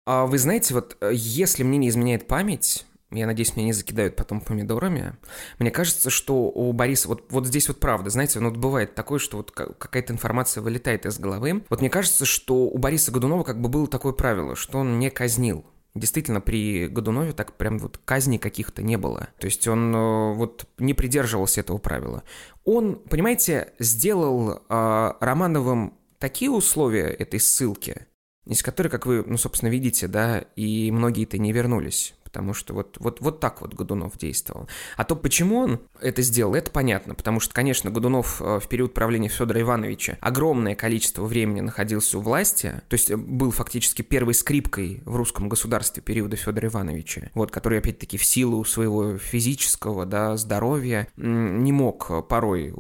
[0.05, 4.17] А вы знаете, вот э, если мне не изменяет память, я надеюсь, меня не закидают
[4.17, 5.15] потом помидорами.
[5.59, 9.19] Мне кажется, что у Бориса, вот, вот здесь вот правда, знаете, ну, вот бывает такое,
[9.19, 11.62] что вот какая-то информация вылетает из головы.
[11.69, 15.11] Вот мне кажется, что у Бориса Годунова как бы было такое правило, что он не
[15.11, 15.65] казнил.
[15.95, 19.29] Действительно, при Годунове так прям вот казни каких-то не было.
[19.38, 22.23] То есть он э, вот не придерживался этого правила.
[22.65, 28.07] Он, понимаете, сделал э, Романовым такие условия этой ссылки,
[28.46, 32.14] из которой, как вы, ну, собственно, видите, да, и многие-то не вернулись.
[32.33, 34.66] Потому что вот, вот, вот так вот Годунов действовал.
[34.97, 38.95] А то, почему он это сделал, это понятно, потому что, конечно, Годунов э, в период
[38.95, 44.33] правления Федора Ивановича огромное количество времени находился у власти, то есть э, был фактически первой
[44.33, 50.38] скрипкой в русском государстве периода Федора Ивановича, вот, который, опять-таки, в силу своего физического, да,
[50.38, 52.75] здоровья не мог порой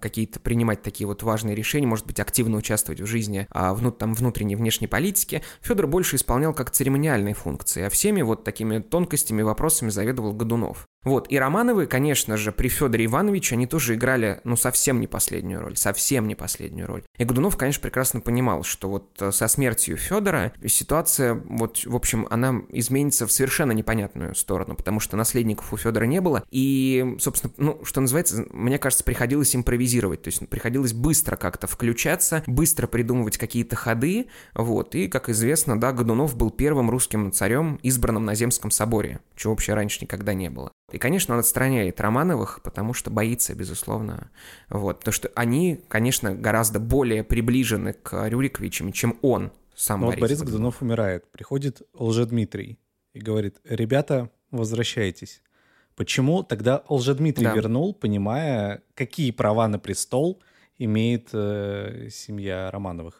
[0.00, 4.14] какие-то принимать такие вот важные решения, может быть, активно участвовать в жизни а, внут, там,
[4.14, 5.42] внутренней и внешней политики.
[5.60, 10.89] Федор больше исполнял как церемониальные функции, а всеми вот такими тонкостями, вопросами заведовал Годунов.
[11.02, 15.62] Вот, и Романовы, конечно же, при Федоре Ивановиче, они тоже играли, ну, совсем не последнюю
[15.62, 17.02] роль, совсем не последнюю роль.
[17.16, 22.26] И Годунов, конечно, прекрасно понимал, что вот э, со смертью Федора ситуация, вот, в общем,
[22.28, 27.54] она изменится в совершенно непонятную сторону, потому что наследников у Федора не было, и, собственно,
[27.56, 33.38] ну, что называется, мне кажется, приходилось импровизировать, то есть приходилось быстро как-то включаться, быстро придумывать
[33.38, 38.70] какие-то ходы, вот, и, как известно, да, Годунов был первым русским царем, избранным на Земском
[38.70, 40.72] соборе, чего вообще раньше никогда не было.
[40.94, 44.30] И, конечно, он отстраняет Романовых, потому что боится, безусловно.
[44.68, 45.00] Вот.
[45.00, 50.20] Потому что они, конечно, гораздо более приближены к Рюриковичам, чем он сам Но Борис.
[50.20, 51.30] вот Борис Годунов умирает.
[51.30, 52.78] Приходит Лжедмитрий
[53.12, 55.42] и говорит, ребята, возвращайтесь.
[55.96, 57.54] Почему тогда Лжедмитрий да.
[57.54, 60.40] вернул, понимая, какие права на престол
[60.78, 63.19] имеет э, семья Романовых?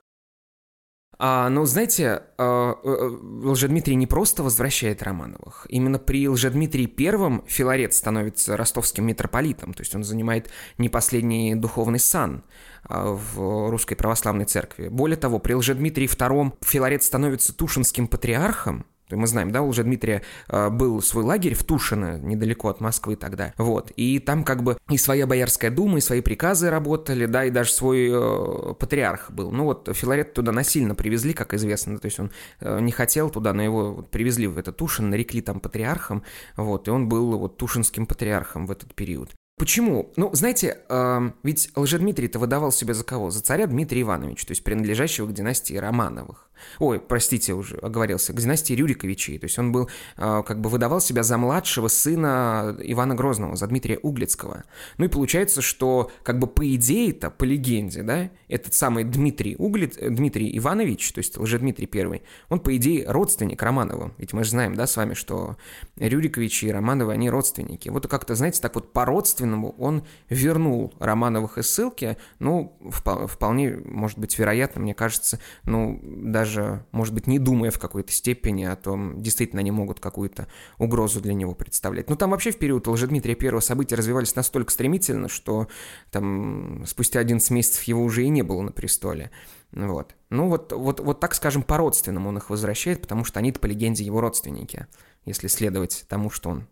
[1.23, 3.11] А, ну, знаете, а, э,
[3.45, 5.67] Лжедмитрий не просто возвращает Романовых.
[5.69, 11.99] Именно при Лжедмитрии Первом Филарет становится ростовским митрополитом, то есть он занимает не последний духовный
[11.99, 12.43] сан
[12.85, 14.89] а, в русской православной церкви.
[14.89, 20.71] Более того, при Лжедмитрии II Филарет становится тушинским патриархом, мы знаем, да, у Лжедмитрия э,
[20.71, 23.53] был свой лагерь в Тушино, недалеко от Москвы тогда.
[23.57, 23.91] Вот.
[23.97, 27.73] И там как бы и своя Боярская дума, и свои приказы работали, да, и даже
[27.73, 29.51] свой э, патриарх был.
[29.51, 31.99] Ну вот Филарет туда насильно привезли, как известно.
[31.99, 35.41] То есть он э, не хотел туда, но его вот, привезли в это Тушино, нарекли
[35.41, 36.23] там патриархом.
[36.57, 36.89] Вот.
[36.89, 39.31] И он был вот тушинским патриархом в этот период.
[39.61, 40.11] Почему?
[40.17, 43.31] Ну, знаете, э, ведь Лжедмитрий-то выдавал себя за кого?
[43.31, 46.50] За царя Дмитрия Ивановича, то есть принадлежащего к династии Романовых.
[46.79, 49.39] Ой, простите, уже оговорился, к династии Рюриковичей.
[49.39, 53.67] То есть он был, э, как бы выдавал себя за младшего сына Ивана Грозного, за
[53.67, 54.65] Дмитрия Углицкого.
[54.99, 59.97] Ну и получается, что как бы по идее-то, по легенде, да, этот самый Дмитрий Углиц,
[59.97, 64.13] Дмитрий Иванович, то есть Лжедмитрий Первый, он по идее родственник Романову.
[64.19, 65.57] Ведь мы же знаем, да, с вами, что
[65.97, 67.89] Рюриковичи и Романовы, они родственники.
[67.89, 74.39] Вот как-то, знаете, так вот по-родственному он вернул Романовых из ссылки, ну, вполне, может быть,
[74.39, 79.23] вероятно, мне кажется, ну, даже даже, может быть, не думая в какой-то степени о том,
[79.23, 82.11] действительно они могут какую-то угрозу для него представлять.
[82.11, 85.69] Но там вообще в период Лжедмитрия Первого события развивались настолько стремительно, что
[86.11, 89.31] там спустя 11 месяцев его уже и не было на престоле.
[89.73, 90.17] Вот.
[90.31, 94.05] Ну вот, вот, вот так, скажем, по-родственному он их возвращает, потому что они по легенде
[94.05, 94.87] его родственники,
[95.25, 96.67] если следовать тому, что он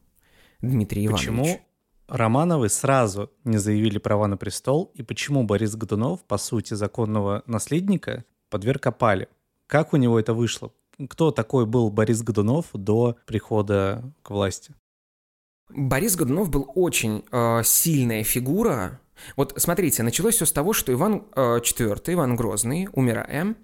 [0.61, 1.27] Дмитрий Иванович.
[1.27, 1.61] Почему
[2.09, 8.25] Романовы сразу не заявили права на престол, и почему Борис Годунов, по сути, законного наследника,
[8.51, 9.29] подверг опале?
[9.69, 10.73] Как у него это вышло?
[11.11, 14.75] Кто такой был Борис Годунов до прихода к власти?
[15.69, 18.99] Борис Годунов был очень э, сильная фигура.
[19.37, 23.55] Вот смотрите, началось все с того, что Иван э, IV, Иван Грозный, умирая,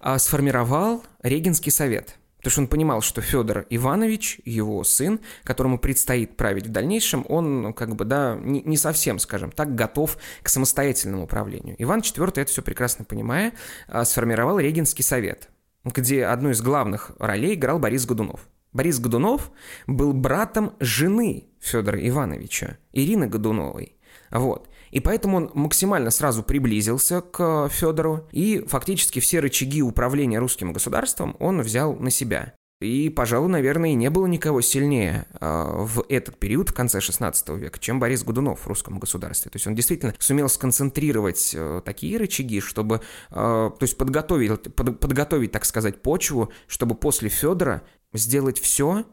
[0.00, 2.18] э, сформировал Регенский совет.
[2.38, 7.72] Потому что он понимал, что Федор Иванович, его сын, которому предстоит править в дальнейшем, он
[7.72, 11.76] как бы, да, не, не совсем, скажем так, готов к самостоятельному управлению.
[11.78, 13.52] Иван IV, это все прекрасно понимая,
[13.86, 15.51] э, сформировал Регенский совет
[15.84, 18.48] где одну из главных ролей играл Борис Годунов.
[18.72, 19.50] Борис Годунов
[19.86, 23.96] был братом жены Федора Ивановича, Ирины Годуновой.
[24.30, 24.68] Вот.
[24.90, 31.36] И поэтому он максимально сразу приблизился к Федору, и фактически все рычаги управления русским государством
[31.38, 32.54] он взял на себя.
[32.82, 37.78] И, пожалуй, наверное, не было никого сильнее э, в этот период, в конце 16 века,
[37.78, 39.50] чем Борис Годунов в русском государстве.
[39.50, 44.98] То есть он действительно сумел сконцентрировать э, такие рычаги, чтобы, э, то есть подготовить, под,
[44.98, 49.04] подготовить, так сказать, почву, чтобы после Федора сделать все,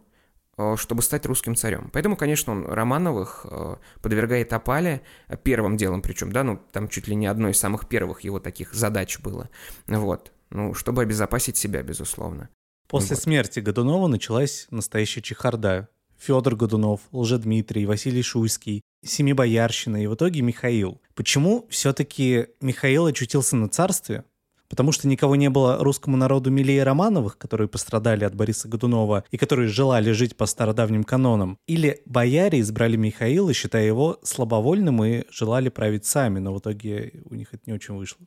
[0.57, 1.89] э, чтобы стать русским царем.
[1.93, 5.01] Поэтому, конечно, он Романовых э, подвергает опале
[5.43, 8.73] первым делом, причем, да, ну, там чуть ли не одной из самых первых его таких
[8.73, 9.49] задач было,
[9.87, 12.49] вот, ну, чтобы обезопасить себя, безусловно.
[12.89, 13.23] После вот.
[13.23, 15.89] смерти Годунова началась настоящая чехарда.
[16.17, 20.99] Федор Годунов, Лжедмитрий, Василий Шуйский, Семибоярщина и в итоге Михаил.
[21.15, 24.25] Почему все-таки Михаил очутился на царстве?
[24.67, 29.37] Потому что никого не было русскому народу милее Романовых, которые пострадали от Бориса Годунова и
[29.37, 31.57] которые желали жить по стародавним канонам.
[31.67, 37.35] Или бояре избрали Михаила, считая его слабовольным и желали править сами, но в итоге у
[37.35, 38.25] них это не очень вышло.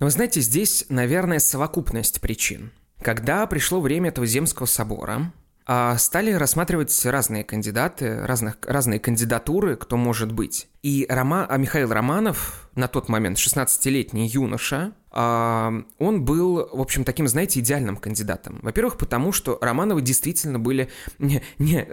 [0.00, 2.72] Но вы знаете, здесь, наверное, совокупность причин.
[3.02, 5.32] Когда пришло время этого Земского собора,
[5.66, 10.68] а, стали рассматривать разные кандидаты, разных, разные кандидатуры, кто может быть.
[10.82, 17.26] И Рома, а Михаил Романов, на тот момент 16-летний юноша, он был, в общем, таким,
[17.26, 18.60] знаете, идеальным кандидатом.
[18.62, 21.84] Во-первых, потому что Романовы действительно были, не, не,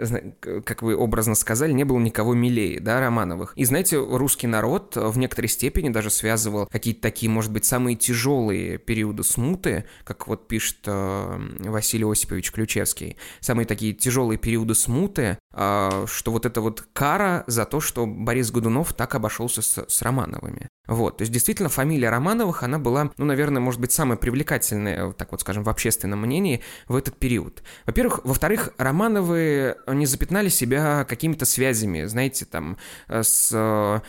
[0.62, 3.52] как вы образно сказали, не было никого милее, да, Романовых.
[3.56, 8.78] И знаете, русский народ в некоторой степени даже связывал какие-то такие, может быть, самые тяжелые
[8.78, 16.30] периоды смуты, как вот пишет э, Василий Осипович Ключевский, самые такие тяжелые периоды смуты, что
[16.30, 20.68] вот это вот кара за то, что Борис Годунов так обошелся с, с Романовыми.
[20.86, 25.32] Вот, то есть действительно фамилия Романовых, она была, ну, наверное, может быть, самая привлекательная, так
[25.32, 27.62] вот скажем, в общественном мнении в этот период.
[27.84, 34.00] Во-первых, во-вторых, Романовы не запятнали себя какими-то связями, знаете, там, э, с э,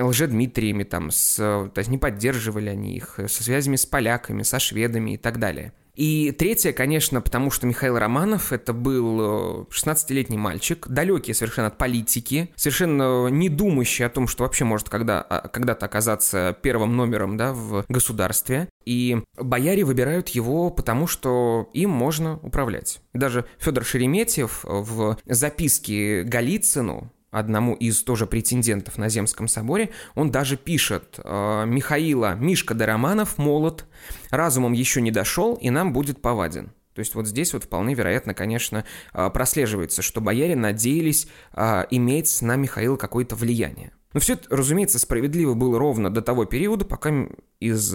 [0.00, 5.14] лжедмитриями, там, с, то есть не поддерживали они их, со связями с поляками, со шведами
[5.14, 5.72] и так далее.
[6.00, 11.76] И третье, конечно, потому что Михаил Романов это был 16-летний э, мальчик, далекий совершенно от
[11.76, 17.36] политики, совершенно не думающий о том, что вообще может когда, а, когда-то оказаться первым номером
[17.36, 18.70] да, в государстве.
[18.86, 23.00] И бояре выбирают его, потому что им можно управлять.
[23.12, 30.56] Даже Федор Шереметьев в записке Голицыну, одному из тоже претендентов на Земском соборе, он даже
[30.56, 33.86] пишет э, «Михаила Мишка Дароманов молод,
[34.30, 36.72] разумом еще не дошел и нам будет поваден».
[36.94, 42.42] То есть вот здесь вот вполне вероятно, конечно, э, прослеживается, что бояре надеялись э, иметь
[42.42, 43.92] на Михаила какое-то влияние.
[44.12, 47.28] Но все это, разумеется, справедливо было ровно до того периода, пока
[47.60, 47.94] из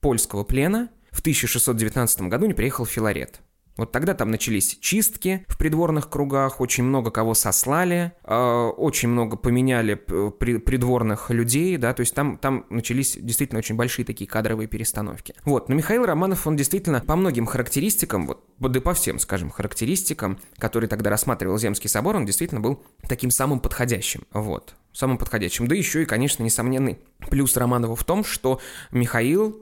[0.00, 3.40] польского плена в 1619 году не приехал Филарет.
[3.76, 9.36] Вот тогда там начались чистки в придворных кругах, очень много кого сослали, э, очень много
[9.36, 14.66] поменяли при, придворных людей, да, то есть там, там начались действительно очень большие такие кадровые
[14.66, 15.34] перестановки.
[15.44, 20.38] Вот, но Михаил Романов, он действительно по многим характеристикам, вот, да по всем, скажем, характеристикам,
[20.58, 25.68] которые тогда рассматривал Земский собор, он действительно был таким самым подходящим, вот самым подходящим.
[25.68, 26.98] Да еще и, конечно, несомненный
[27.30, 28.60] плюс Романова в том, что
[28.90, 29.60] Михаил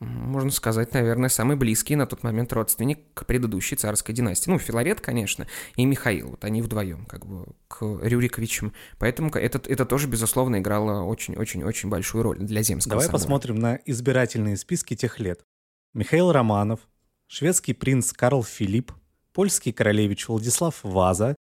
[0.00, 4.50] можно сказать, наверное, самый близкий на тот момент родственник к предыдущей царской династии.
[4.50, 6.30] Ну, Филарет, конечно, и Михаил.
[6.30, 8.72] Вот они вдвоем, как бы, к Рюриковичам.
[8.98, 13.20] Поэтому это, это тоже, безусловно, играло очень-очень-очень большую роль для земского Давай собора.
[13.20, 15.44] посмотрим на избирательные списки тех лет.
[15.92, 16.80] Михаил Романов,
[17.26, 18.92] шведский принц Карл Филипп,
[19.34, 21.36] польский королевич Владислав Ваза,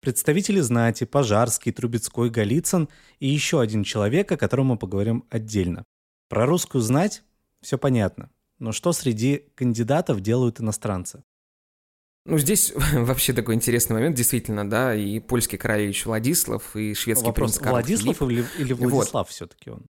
[0.00, 5.82] представители знати Пожарский, Трубецкой, Голицын и еще один человек, о котором мы поговорим отдельно.
[6.28, 7.24] Про русскую знать
[7.64, 8.30] все понятно.
[8.58, 11.24] Но что среди кандидатов делают иностранцы?
[12.26, 17.52] Ну, здесь вообще такой интересный момент, действительно, да, и польский королевич Владислав, и шведский Вопрос,
[17.52, 18.46] принц Карл Владислав Филипп.
[18.58, 19.28] или, или Владислав вот.
[19.28, 19.86] все-таки он?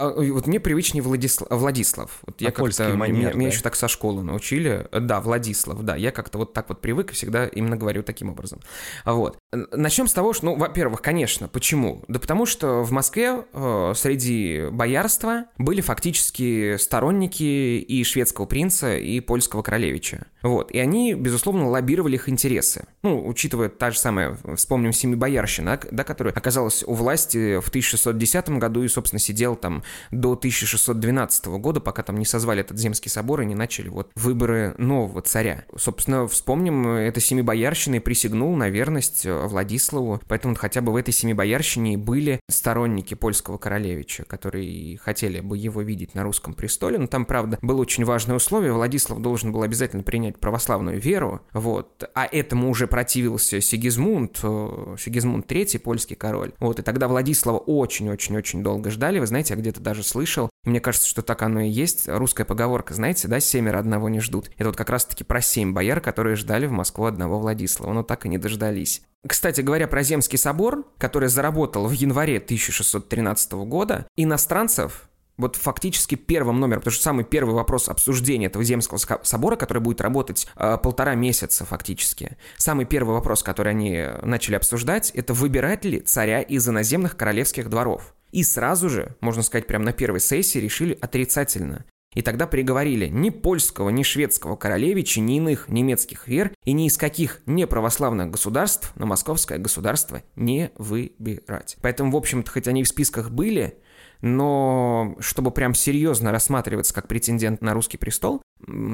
[0.00, 1.48] А, вот мне привычнее Владислав.
[1.50, 2.20] Владислав.
[2.26, 3.38] Вот а я как-то манер, меня, да?
[3.38, 4.88] меня еще так со школы научили.
[4.92, 5.94] Да, Владислав, да.
[5.94, 8.60] Я как-то вот так вот привык и всегда именно говорю таким образом.
[9.04, 9.36] Вот.
[9.52, 12.02] Начнем с того, что, ну, во-первых, конечно, почему?
[12.08, 19.20] Да потому что в Москве э, среди боярства были фактически сторонники и шведского принца, и
[19.20, 20.26] польского королевича.
[20.42, 20.70] Вот.
[20.70, 22.86] И они, безусловно, лоббировали их интересы.
[23.02, 28.82] Ну, учитывая та же самая, вспомним, Семибоярщина, да, которая оказалась у власти в 1610 году
[28.82, 33.46] и, собственно, сидел там до 1612 года, пока там не созвали этот Земский собор и
[33.46, 35.64] не начали вот выборы нового царя.
[35.76, 41.12] Собственно, вспомним, это Семибоярщина и присягнул на верность э, Владиславу, поэтому хотя бы в этой
[41.12, 47.24] Семибоярщине были сторонники польского королевича, которые хотели бы его видеть на русском престоле, но там,
[47.24, 52.70] правда, было очень важное условие, Владислав должен был обязательно принять православную веру, вот, а этому
[52.70, 59.18] уже противился Сигизмунд, э, Сигизмунд III, польский король, вот, и тогда Владислава очень-очень-очень долго ждали,
[59.18, 62.44] вы знаете, я где-то даже слышал, и мне кажется, что так оно и есть, русская
[62.44, 66.36] поговорка, знаете, да, семеро одного не ждут, это вот как раз-таки про семь бояр, которые
[66.36, 69.02] ждали в Москву одного Владислава, но так и не дождались.
[69.26, 76.60] Кстати говоря, про Земский собор, который заработал в январе 1613 года, иностранцев вот фактически первым
[76.60, 81.14] номером, потому что самый первый вопрос обсуждения этого Земского собора, который будет работать э, полтора
[81.14, 87.16] месяца фактически, самый первый вопрос, который они начали обсуждать, это выбирать ли царя из иноземных
[87.16, 88.14] королевских дворов.
[88.32, 91.84] И сразу же, можно сказать, прямо на первой сессии решили отрицательно.
[92.14, 96.96] И тогда приговорили ни польского, ни шведского королевича, ни иных немецких вер и ни из
[96.96, 101.76] каких неправославных государств на московское государство не выбирать.
[101.82, 103.78] Поэтому, в общем-то, хоть они в списках были,
[104.22, 108.42] но чтобы прям серьезно рассматриваться как претендент на русский престол,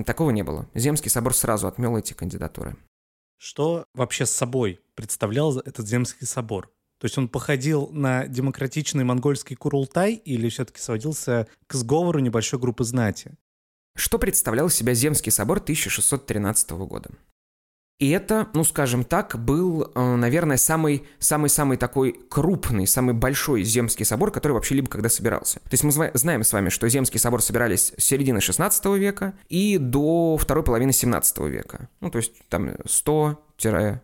[0.05, 0.69] такого не было.
[0.75, 2.77] Земский собор сразу отмел эти кандидатуры.
[3.39, 6.71] Что вообще с собой представлял этот Земский собор?
[6.99, 12.85] То есть он походил на демократичный монгольский Курултай или все-таки сводился к сговору небольшой группы
[12.85, 13.35] знати?
[13.95, 17.11] Что представлял себя Земский собор 1613 года?
[17.99, 24.31] И это, ну, скажем так, был, э, наверное, самый-самый-самый такой крупный, самый большой Земский собор,
[24.31, 25.61] который вообще либо когда собирался.
[25.61, 29.79] То есть мы знаем с вами, что Земский собор собирались с середины 16 века и
[29.79, 31.89] до второй половины 17 века.
[32.01, 33.43] Ну, то есть там 100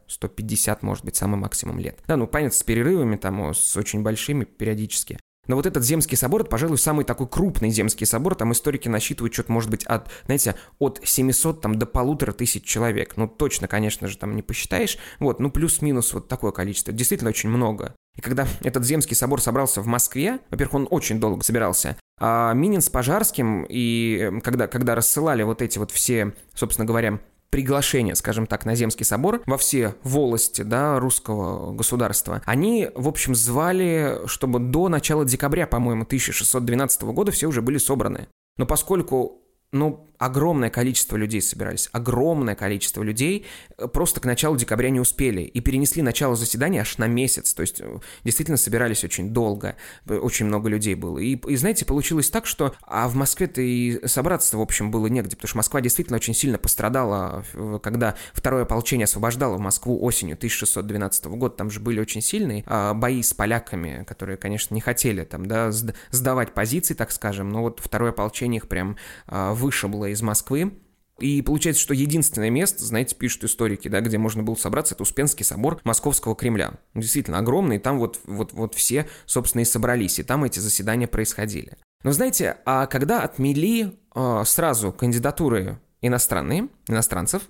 [0.07, 1.99] 150, может быть, самый максимум лет.
[2.07, 5.19] Да, ну, понятно, с перерывами, там, с очень большими периодически.
[5.49, 8.37] Но вот этот Земский собор, это, пожалуй, самый такой крупный Земский собор.
[8.37, 13.17] Там историки насчитывают что-то, может быть, от, знаете, от 700 там, до полутора тысяч человек.
[13.17, 14.99] Ну, точно, конечно же, там не посчитаешь.
[15.19, 16.93] Вот, ну, плюс-минус вот такое количество.
[16.93, 17.95] Действительно очень много.
[18.17, 22.83] И когда этот Земский собор собрался в Москве, во-первых, он очень долго собирался, а Минин
[22.83, 27.19] с Пожарским, и э, когда, когда рассылали вот эти вот все, собственно говоря,
[27.53, 33.35] приглашение, скажем так, на Земский собор во все волости да, русского государства, они, в общем,
[33.35, 38.27] звали, чтобы до начала декабря, по-моему, 1612 года все уже были собраны.
[38.57, 43.45] Но поскольку ну, огромное количество людей собирались, огромное количество людей
[43.77, 47.63] э, просто к началу декабря не успели и перенесли начало заседания аж на месяц, то
[47.63, 49.75] есть э, действительно собирались очень долго,
[50.07, 51.19] э, очень много людей было.
[51.19, 55.35] И, и знаете, получилось так, что а в Москве-то и собраться, в общем, было негде,
[55.35, 57.45] потому что Москва действительно очень сильно пострадала,
[57.83, 63.23] когда второе ополчение освобождало Москву осенью 1612 года, там же были очень сильные а, бои
[63.23, 68.11] с поляками, которые, конечно, не хотели там, да, сдавать позиции, так скажем, но вот второе
[68.11, 68.97] ополчение их прям
[69.27, 70.79] а, вышибло из Москвы.
[71.19, 75.45] И получается, что единственное место, знаете, пишут историки, да, где можно было собраться, это Успенский
[75.45, 76.75] собор Московского Кремля.
[76.95, 81.07] Действительно огромный, и там вот, вот, вот все, собственно, и собрались, и там эти заседания
[81.07, 81.77] происходили.
[82.03, 87.43] Но знаете, а когда отмели э, сразу кандидатуры иностранные, иностранцев,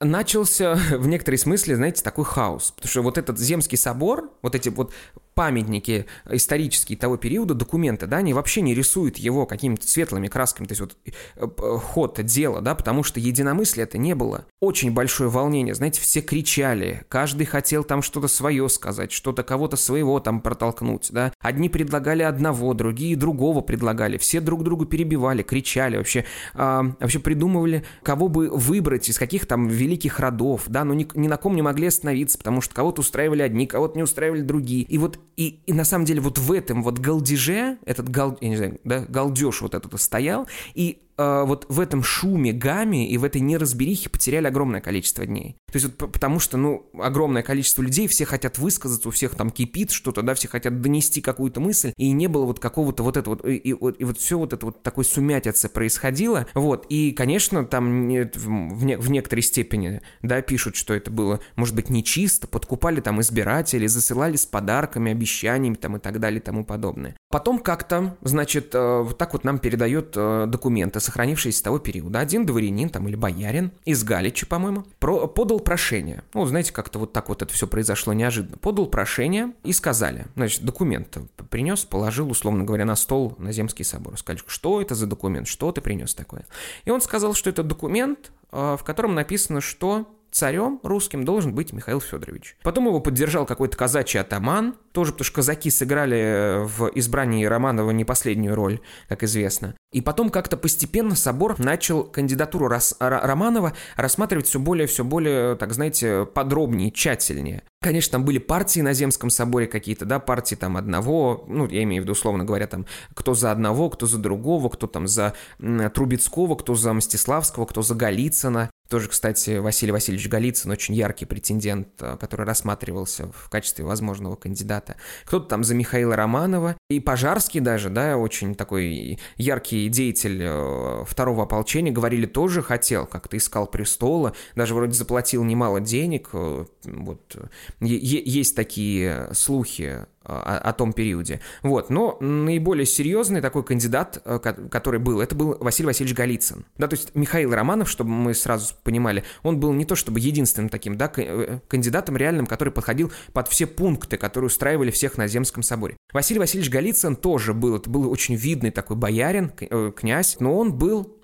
[0.00, 2.72] начался в некоторой смысле, знаете, такой хаос.
[2.72, 4.92] Потому что вот этот Земский собор, вот эти вот
[5.34, 10.72] памятники исторические того периода, документы, да, они вообще не рисуют его какими-то светлыми красками, то
[10.72, 10.96] есть вот
[11.36, 14.46] э, ход дела, да, потому что единомыслия это не было.
[14.60, 20.20] Очень большое волнение, знаете, все кричали, каждый хотел там что-то свое сказать, что-то кого-то своего
[20.20, 21.32] там протолкнуть, да.
[21.40, 26.24] Одни предлагали одного, другие другого предлагали, все друг другу перебивали, кричали, вообще,
[26.54, 31.28] а, вообще придумывали, кого бы выбрать, из каких там великих родов, да, но ни, ни
[31.28, 34.84] на ком не могли остановиться, потому что кого-то устраивали одни, кого-то не устраивали другие.
[34.84, 38.48] И вот и, и на самом деле вот в этом вот галдеже, этот гал, я
[38.48, 43.16] не знаю, да, галдеж вот этот стоял, и э, вот в этом шуме, гамме и
[43.18, 45.56] в этой неразберихе потеряли огромное количество дней.
[45.66, 49.50] То есть вот потому что, ну, огромное количество людей, все хотят высказаться, у всех там
[49.50, 53.34] кипит что-то, да, все хотят донести какую-то мысль, и не было вот какого-то вот этого
[53.36, 57.12] вот, и, и, и, и вот все вот это вот такой сумятица происходило, вот, и,
[57.12, 62.46] конечно, там в, не, в некоторой степени, да, пишут, что это было, может быть, нечисто,
[62.46, 67.16] подкупали там избирателей, засылали с подарками, обещаниями там и так далее и тому подобное.
[67.30, 72.20] Потом как-то, значит, э, вот так вот нам передает э, документы, сохранившиеся с того периода.
[72.20, 76.24] Один дворянин там или боярин из Галичи, по-моему, про, подал прошение.
[76.34, 78.56] Ну, знаете, как-то вот так вот это все произошло неожиданно.
[78.56, 81.18] Подал прошение и сказали, значит, документ
[81.50, 84.18] принес, положил, условно говоря, на стол на Земский собор.
[84.18, 86.46] Сказали, что это за документ, что ты принес такое.
[86.84, 91.72] И он сказал, что это документ, э, в котором написано, что царем русским должен быть
[91.72, 92.56] Михаил Федорович.
[92.62, 97.92] Потом его поддержал какой-то казачий атаман, тоже потому что казаки сыграли э, в избрании Романова
[97.92, 99.74] не последнюю роль, как известно.
[99.92, 105.72] И потом как-то постепенно собор начал кандидатуру Рос- Романова рассматривать все более, все более, так
[105.72, 107.62] знаете, подробнее, тщательнее.
[107.80, 112.02] Конечно, там были партии на Земском соборе какие-то, да, партии там одного, ну, я имею
[112.02, 116.56] в виду, условно говоря, там, кто за одного, кто за другого, кто там за Трубецкого,
[116.56, 118.70] кто за Мстиславского, кто за Голицына.
[118.88, 124.96] Тоже, кстати, Василий Васильевич Голицын, очень яркий претендент, э, который рассматривался в качестве возможного кандидата.
[125.24, 126.76] Кто-то там за Михаила Романова.
[126.90, 133.38] И Пожарский даже, да, очень такой яркий деятель э, второго ополчения, говорили, тоже хотел, как-то
[133.38, 136.28] искал престола, даже вроде заплатил немало денег.
[136.34, 137.36] Э, вот.
[137.80, 141.40] Есть такие слухи о, о том периоде.
[141.62, 146.64] Вот, но наиболее серьезный такой кандидат, э, который был, это был Василий Васильевич Голицын.
[146.78, 150.68] Да, то есть Михаил Романов, чтобы мы сразу понимали, он был не то чтобы единственным
[150.68, 155.62] таким, да, э, кандидатом реальным, который подходил под все пункты, которые устраивали всех на Земском
[155.62, 155.96] соборе.
[156.12, 160.72] Василий Васильевич Голицын тоже был, это был очень видный такой боярин, э, князь, но он
[160.72, 161.20] был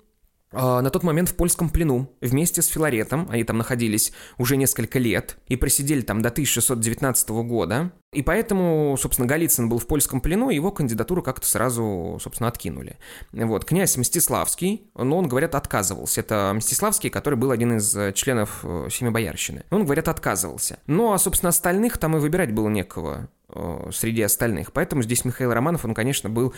[0.53, 5.37] на тот момент в польском плену вместе с Филаретом, они там находились уже несколько лет
[5.47, 10.69] и просидели там до 1619 года, И поэтому, собственно, Голицын был в польском плену, его
[10.71, 12.97] кандидатуру как-то сразу, собственно, откинули.
[13.31, 13.63] Вот.
[13.63, 16.19] Князь Мстиславский, но он, говорят, отказывался.
[16.19, 19.63] Это Мстиславский, который был один из э, членов э, Семи Боярщины.
[19.69, 20.79] Он, говорят, отказывался.
[20.87, 24.73] Ну, а, собственно, остальных там и выбирать было некого э, среди остальных.
[24.73, 26.53] Поэтому здесь Михаил Романов, он, конечно, был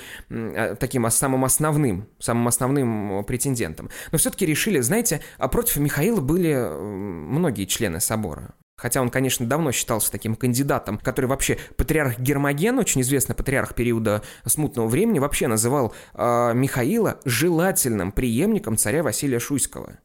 [0.79, 3.91] таким самым основным, самым основным претендентом.
[4.11, 8.55] Но все-таки решили, знаете, а против Михаила были многие члены собора.
[8.75, 14.23] Хотя он, конечно, давно считался таким кандидатом, который вообще патриарх Гермоген, очень известный патриарх периода
[14.45, 19.99] смутного времени, вообще называл э, Михаила желательным преемником царя Василия Шуйского.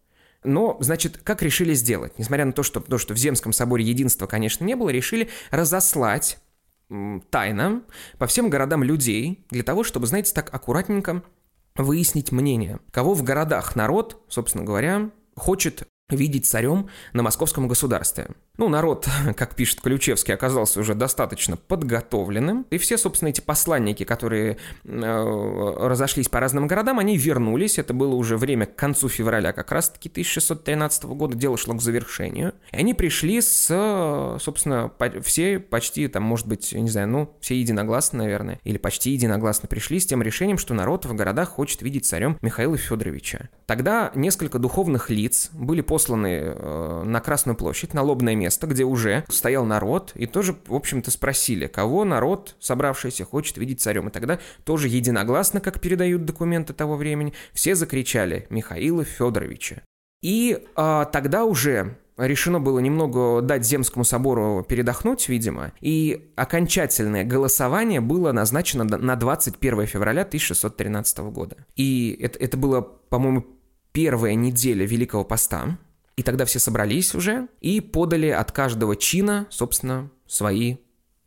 [0.44, 2.18] Но, значит, как решили сделать?
[2.18, 6.38] Несмотря на то, что, то, что в Земском соборе единства, конечно, не было, решили разослать
[7.30, 7.82] тайно
[8.18, 11.22] по всем городам людей для того, чтобы, знаете, так аккуратненько
[11.74, 18.28] выяснить мнение, кого в городах народ, собственно говоря, хочет видеть царем на московском государстве.
[18.56, 19.06] Ну, народ,
[19.36, 26.28] как пишет Ключевский, оказался уже достаточно подготовленным, и все, собственно, эти посланники, которые э, разошлись
[26.28, 31.04] по разным городам, они вернулись, это было уже время к концу февраля как раз-таки 1613
[31.04, 34.90] года, дело шло к завершению, и они пришли с, собственно,
[35.22, 40.00] все почти, там, может быть, не знаю, ну, все единогласно, наверное, или почти единогласно пришли
[40.00, 43.50] с тем решением, что народ в городах хочет видеть царем Михаила Федоровича.
[43.66, 49.24] Тогда несколько духовных лиц были посланы э, на Красную площадь, на лобное место, где уже
[49.28, 54.06] стоял народ, и тоже, в общем-то, спросили, кого народ, собравшийся, хочет видеть царем.
[54.06, 59.82] И тогда тоже единогласно, как передают документы того времени, все закричали Михаила Федоровича.
[60.22, 68.00] И а, тогда уже решено было немного дать Земскому собору передохнуть, видимо, и окончательное голосование
[68.00, 71.56] было назначено на 21 февраля 1613 года.
[71.74, 73.44] И это, это было, по-моему,
[73.92, 75.78] первая неделя Великого Поста,
[76.18, 80.78] и тогда все собрались уже и подали от каждого чина, собственно, свои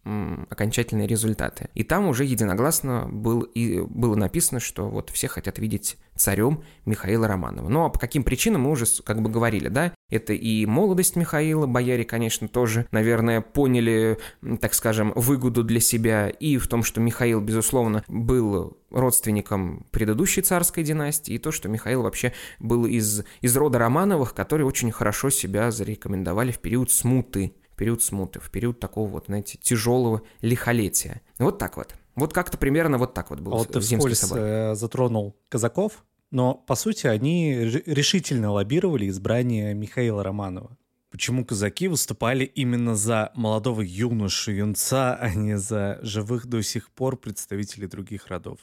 [0.04, 1.70] окончательные результаты.
[1.76, 7.28] И там уже единогласно был, и было написано, что вот все хотят видеть царем Михаила
[7.28, 7.70] Романова.
[7.70, 9.94] Ну а по каким причинам мы уже как бы говорили, да?
[10.10, 14.18] Это и молодость Михаила, бояре, конечно, тоже, наверное, поняли,
[14.60, 20.84] так скажем, выгоду для себя, и в том, что Михаил, безусловно, был родственником предыдущей царской
[20.84, 25.72] династии, и то, что Михаил вообще был из, из рода Романовых, которые очень хорошо себя
[25.72, 31.22] зарекомендовали в период смуты период смуты, в период такого вот, знаете, тяжелого лихолетия.
[31.40, 31.96] Вот так вот.
[32.14, 34.38] Вот как-то примерно вот так вот был а вот ты вскользь собор.
[34.38, 37.56] Э, затронул казаков, но, по сути, они
[37.88, 40.78] решительно лоббировали избрание Михаила Романова.
[41.10, 47.18] Почему казаки выступали именно за молодого юношу, юнца, а не за живых до сих пор
[47.18, 48.60] представителей других родов?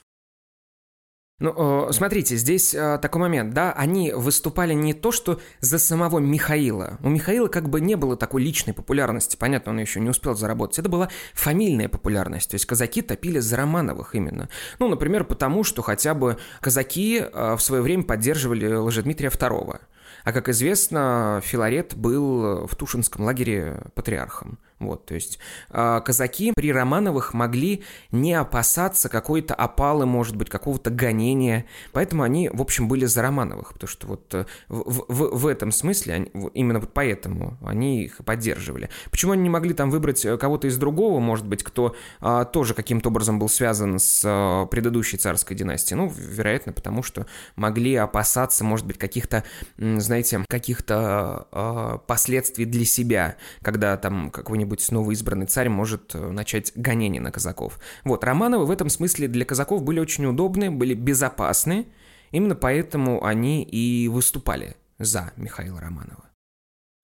[1.41, 6.99] Ну, смотрите, здесь э, такой момент, да, они выступали не то, что за самого Михаила.
[7.01, 10.81] У Михаила как бы не было такой личной популярности, понятно, он еще не успел заработать.
[10.81, 14.49] Это была фамильная популярность, то есть казаки топили за Романовых именно.
[14.81, 19.81] Ну, например, потому что хотя бы казаки э, в свое время поддерживали Лжедмитрия II.
[20.25, 24.59] А как известно, Филарет был в Тушинском лагере патриархом.
[24.81, 30.91] Вот, то есть э, казаки при Романовых могли не опасаться какой-то опалы, может быть, какого-то
[30.91, 35.47] гонения, поэтому они, в общем, были за Романовых, потому что вот э, в, в, в
[35.49, 38.89] этом смысле, они, именно вот поэтому они их поддерживали.
[39.11, 42.75] Почему они не могли там выбрать э, кого-то из другого, может быть, кто э, тоже
[42.75, 45.99] каким-то образом был связан с э, предыдущей царской династией?
[45.99, 47.27] Ну, вероятно, потому что
[47.57, 49.43] могли опасаться, может быть, каких-то,
[49.77, 56.73] знаете, каких-то э, последствий для себя, когда там какой-нибудь какой-нибудь новоизбранный царь может э, начать
[56.75, 57.79] гонение на казаков.
[58.05, 61.87] Вот, Романовы в этом смысле для казаков были очень удобны, были безопасны,
[62.31, 66.25] именно поэтому они и выступали за Михаила Романова.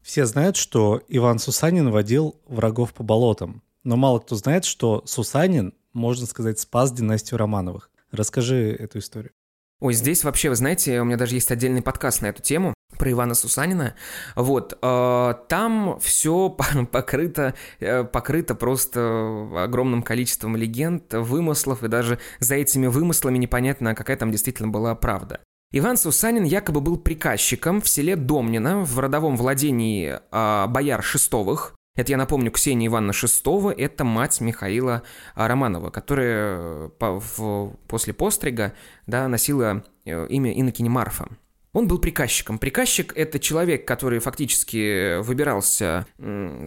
[0.02, 5.72] Все знают, что Иван Сусанин водил врагов по болотам, но мало кто знает, что Сусанин,
[5.94, 7.90] можно сказать, спас династию Романовых.
[8.10, 9.32] Расскажи эту историю.
[9.80, 13.10] Ой, здесь вообще, вы знаете, у меня даже есть отдельный подкаст на эту тему про
[13.10, 13.94] Ивана Сусанина.
[14.36, 16.48] Вот, э, там все
[16.90, 24.16] покрыто, э, покрыто просто огромным количеством легенд, вымыслов, и даже за этими вымыслами непонятно, какая
[24.16, 25.40] там действительно была правда.
[25.72, 31.74] Иван Сусанин якобы был приказчиком в селе Домнино в родовом владении э, бояр Шестовых.
[31.96, 35.04] Это, я напомню, Ксения Ивановна Шестого, это мать Михаила
[35.36, 38.72] Романова, которая в, после пострига
[39.06, 41.28] да, носила имя Иннокене Марфа.
[41.74, 42.58] Он был приказчиком.
[42.58, 46.06] Приказчик– это человек, который фактически выбирался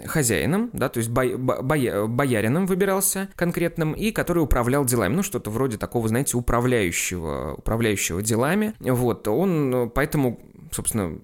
[0.05, 5.15] хозяином, да, то есть бо- бо- боярином выбирался конкретным, и который управлял делами.
[5.15, 8.73] Ну, что-то вроде такого, знаете, управляющего, управляющего делами.
[8.79, 10.39] Вот, он поэтому,
[10.71, 11.17] собственно,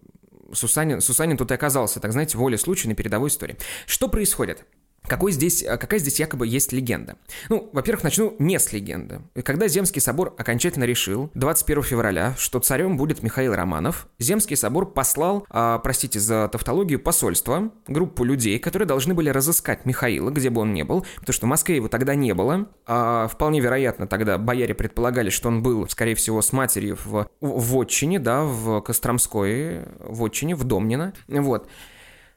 [0.53, 3.57] Сусанин, Сусанин тут и оказался, так знаете, воле случая на передовой истории.
[3.85, 4.65] Что происходит?
[5.07, 7.17] Какой здесь, а, какая здесь якобы есть легенда?
[7.49, 9.21] Ну, во-первых, начну не с легенды.
[9.43, 15.45] Когда Земский собор окончательно решил 21 февраля, что царем будет Михаил Романов, Земский собор послал,
[15.49, 20.73] а, простите за тавтологию, посольство, группу людей, которые должны были разыскать Михаила, где бы он
[20.73, 22.67] ни был, потому что в Москве его тогда не было.
[22.85, 27.77] А, вполне вероятно, тогда бояре предполагали, что он был, скорее всего, с матерью в, в
[27.77, 31.13] отчине, да, в Костромской в отчине, в Домнино.
[31.27, 31.67] Вот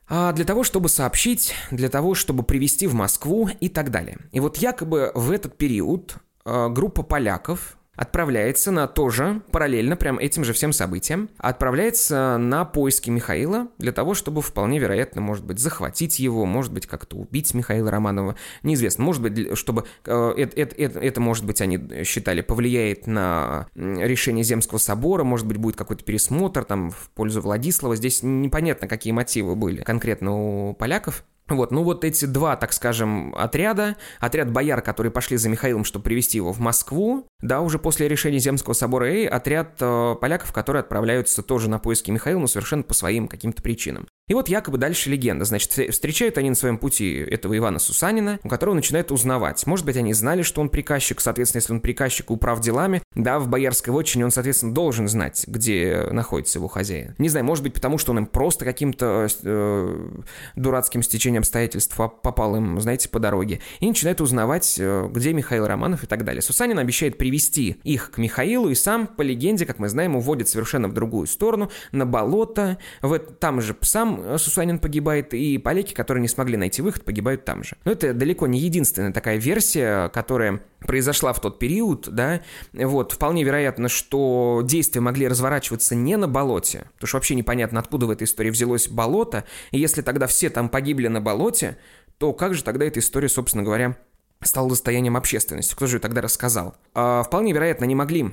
[0.08, 4.18] для того, чтобы сообщить, для того, чтобы привести в Москву и так далее.
[4.32, 10.44] И вот якобы в этот период а, группа поляков, отправляется на тоже, параллельно прям этим
[10.44, 16.18] же всем событиям, отправляется на поиски Михаила для того, чтобы вполне вероятно, может быть, захватить
[16.18, 21.20] его, может быть, как-то убить Михаила Романова, неизвестно, может быть, чтобы э, это, это, это,
[21.20, 26.90] может быть, они считали, повлияет на решение Земского собора, может быть, будет какой-то пересмотр там
[26.90, 32.24] в пользу Владислава, здесь непонятно, какие мотивы были конкретно у поляков, вот, ну вот эти
[32.24, 37.28] два, так скажем, отряда, отряд бояр, которые пошли за Михаилом, чтобы привести его в Москву,
[37.42, 42.10] да, уже после решения Земского собора, и отряд э, поляков, которые отправляются тоже на поиски
[42.10, 44.06] Михаила, но совершенно по своим каким-то причинам.
[44.28, 45.44] И вот якобы дальше легенда.
[45.44, 49.64] Значит, встречают они на своем пути этого Ивана Сусанина, у которого начинают узнавать.
[49.66, 53.48] Может быть, они знали, что он приказчик, соответственно, если он приказчик управ делами, да, в
[53.48, 57.14] боярской вотчине он, соответственно, должен знать, где находится его хозяин.
[57.18, 60.08] Не знаю, может быть, потому что он им просто каким-то э,
[60.56, 63.60] дурацким стечением обстоятельств попал им, знаете, по дороге.
[63.78, 66.42] И начинают узнавать, э, где Михаил Романов и так далее.
[66.42, 70.86] Сусанин обещает привести их к Михаилу, и сам, по легенде, как мы знаем, уводит совершенно
[70.86, 76.28] в другую сторону, на болото, в, там же сам Сусанин погибает, и поляки, которые не
[76.28, 77.76] смогли найти выход, погибают там же.
[77.84, 83.42] Но это далеко не единственная такая версия, которая произошла в тот период, да, вот, вполне
[83.42, 88.24] вероятно, что действия могли разворачиваться не на болоте, потому что вообще непонятно, откуда в этой
[88.24, 91.76] истории взялось болото, и если тогда все там погибли на болоте,
[92.18, 93.96] то как же тогда эта история, собственно говоря,
[94.42, 95.74] стала достоянием общественности?
[95.74, 96.76] Кто же тогда рассказал?
[96.94, 98.32] А, вполне вероятно, не могли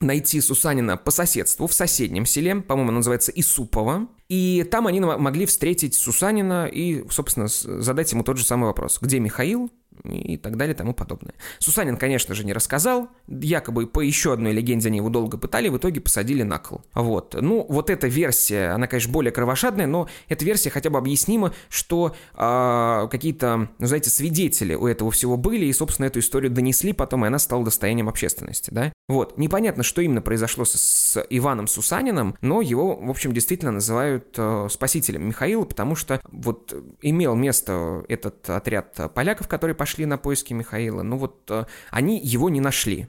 [0.00, 5.94] найти Сусанина по соседству в соседнем селе, по-моему, называется Исупово, и там они могли встретить
[5.94, 8.98] Сусанина и, собственно, задать ему тот же самый вопрос.
[9.00, 9.70] Где Михаил?
[10.04, 11.34] И так далее и тому подобное.
[11.58, 15.76] Сусанин, конечно же, не рассказал, якобы по еще одной легенде они его долго пытали, в
[15.76, 16.82] итоге посадили на кол.
[16.94, 17.36] Вот.
[17.40, 22.14] Ну, вот эта версия, она, конечно, более кровожадная, но эта версия хотя бы объяснима, что
[22.34, 27.24] э, какие-то, ну, знаете, свидетели у этого всего были, и, собственно, эту историю донесли потом,
[27.24, 28.92] и она стала достоянием общественности, да.
[29.10, 29.36] Вот.
[29.38, 34.68] Непонятно, что именно произошло с, с Иваном Сусаниным, но его, в общем, действительно называют э,
[34.70, 41.02] спасителем Михаила, потому что вот имел место этот отряд поляков, который пошли на поиски Михаила,
[41.02, 43.08] ну вот э, они его не нашли.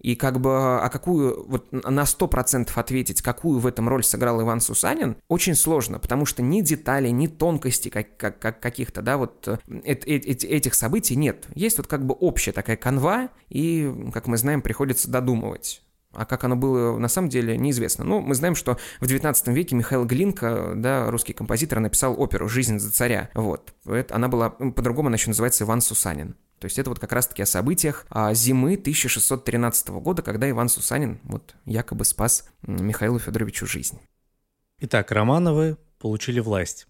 [0.00, 4.60] И как бы, а какую, вот на 100% ответить, какую в этом роль сыграл Иван
[4.60, 9.48] Сусанин, очень сложно, потому что ни деталей, ни тонкостей как, как, как каких-то, да, вот
[9.48, 11.46] э, э, этих событий нет.
[11.54, 15.82] Есть вот как бы общая такая канва, и, как мы знаем, приходится додумывать.
[16.18, 18.04] А как оно было на самом деле, неизвестно.
[18.04, 22.80] Ну, мы знаем, что в 19 веке Михаил Глинка, да, русский композитор, написал оперу «Жизнь
[22.80, 23.30] за царя».
[23.34, 23.72] Вот.
[23.86, 26.34] Это, она была, по-другому она еще называется «Иван Сусанин».
[26.58, 31.20] То есть это вот как раз-таки о событиях а, зимы 1613 года, когда Иван Сусанин
[31.22, 34.00] вот якобы спас Михаилу Федоровичу жизнь.
[34.80, 36.88] Итак, Романовы получили власть.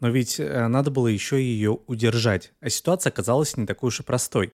[0.00, 4.02] Но ведь э, надо было еще ее удержать, а ситуация оказалась не такой уж и
[4.02, 4.52] простой.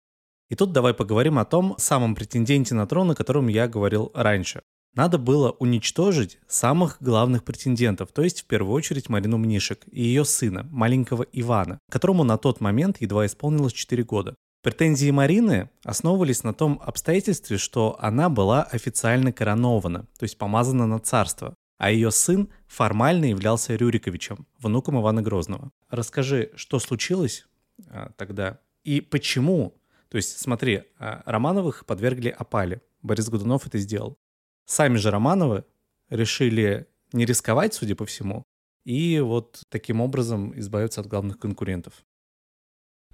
[0.50, 4.62] И тут давай поговорим о том самом претенденте на трон, о котором я говорил раньше.
[4.94, 10.24] Надо было уничтожить самых главных претендентов, то есть в первую очередь Марину Мнишек и ее
[10.24, 14.36] сына, маленького Ивана, которому на тот момент едва исполнилось 4 года.
[14.62, 21.00] Претензии Марины основывались на том обстоятельстве, что она была официально коронована, то есть помазана на
[21.00, 25.70] царство, а ее сын формально являлся Рюриковичем, внуком Ивана Грозного.
[25.90, 27.46] Расскажи, что случилось
[27.88, 29.74] а, тогда и почему
[30.14, 32.80] то есть, смотри, а, Романовых подвергли опале.
[33.02, 34.16] Борис Годунов это сделал.
[34.64, 35.64] Сами же Романовы
[36.08, 38.44] решили не рисковать, судя по всему,
[38.84, 42.04] и вот таким образом избавиться от главных конкурентов.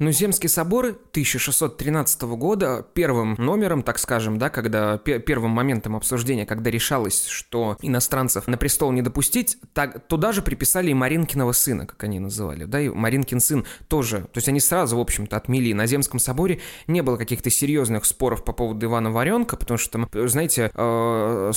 [0.01, 6.71] Но Земский собор 1613 года первым номером, так скажем, да, когда первым моментом обсуждения, когда
[6.71, 12.03] решалось, что иностранцев на престол не допустить, так, туда же приписали и Маринкиного сына, как
[12.03, 15.75] они называли, да, и Маринкин сын тоже, то есть они сразу, в общем-то, отмели.
[15.75, 20.71] На Земском соборе не было каких-то серьезных споров по поводу Ивана Варенка, потому что, знаете,
[20.75, 21.53] э,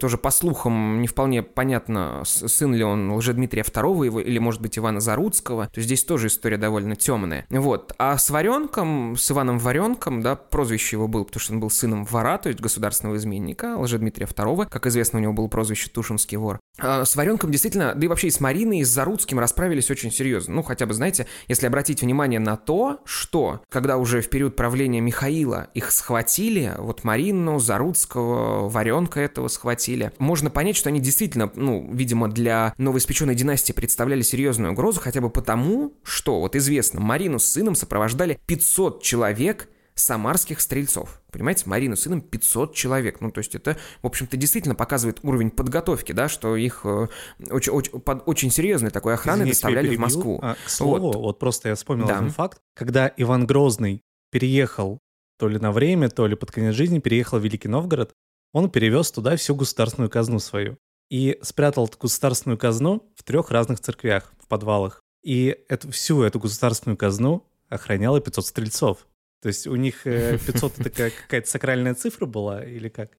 [0.00, 4.98] тоже по слухам не вполне понятно, сын ли он Лжедмитрия II или, может быть, Ивана
[4.98, 7.46] Заруцкого, то есть здесь тоже история довольно темная.
[7.48, 7.75] Вот.
[7.76, 7.94] Вот.
[7.98, 12.04] А с Варенком, с Иваном Варенком, да, прозвище его было, потому что он был сыном
[12.06, 14.66] вора, то есть государственного изменника, Лжедмитрия II.
[14.70, 16.58] Как известно, у него было прозвище Тушинский вор.
[16.78, 20.12] А, с Варенком действительно, да и вообще и с Мариной, и с Заруцким расправились очень
[20.12, 20.56] серьезно.
[20.56, 25.00] Ну, хотя бы, знаете, если обратить внимание на то, что, когда уже в период правления
[25.00, 31.88] Михаила их схватили, вот Марину, Заруцкого, Варенка этого схватили, можно понять, что они действительно, ну,
[31.92, 37.46] видимо, для новоиспеченной династии представляли серьезную угрозу, хотя бы потому, что, вот известно, Марину с
[37.46, 41.22] сыном сопровождали 500 человек самарских стрельцов.
[41.32, 43.20] Понимаете, Марина с сыном 500 человек.
[43.20, 47.08] Ну, то есть это, в общем-то, действительно показывает уровень подготовки, да, что их э,
[47.50, 50.38] очень, очень, под очень серьезной такой охраной Извините, доставляли в Москву.
[50.42, 51.16] А, к слову, вот.
[51.16, 52.18] вот просто я вспомнил да.
[52.18, 52.58] один факт.
[52.74, 55.00] Когда Иван Грозный переехал
[55.38, 58.12] то ли на время, то ли под конец жизни, переехал в Великий Новгород,
[58.52, 60.76] он перевез туда всю государственную казну свою.
[61.10, 65.00] И спрятал государственную казну в трех разных церквях, в подвалах.
[65.22, 69.06] И эту, всю эту государственную казну охраняло 500 стрельцов.
[69.42, 73.10] То есть у них 500 это какая-то сакральная цифра была или как?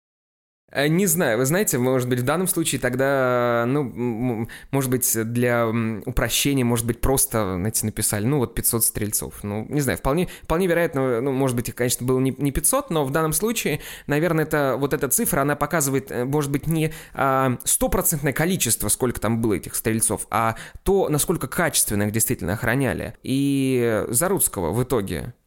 [0.69, 5.67] Э, не знаю, вы знаете, может быть, в данном случае тогда, ну, может быть, для
[6.05, 9.43] упрощения, может быть, просто, знаете, написали, ну, вот 500 стрельцов.
[9.43, 13.05] Ну, не знаю, вполне, вполне вероятно, ну, может быть, конечно, было не, не 500, но
[13.05, 17.57] в данном случае, наверное, это, вот эта цифра, она показывает, э, может быть, не а,
[17.63, 23.15] стопроцентное количество, сколько там было этих стрельцов, а то, насколько качественно их действительно охраняли.
[23.23, 25.33] И Заруцкого в итоге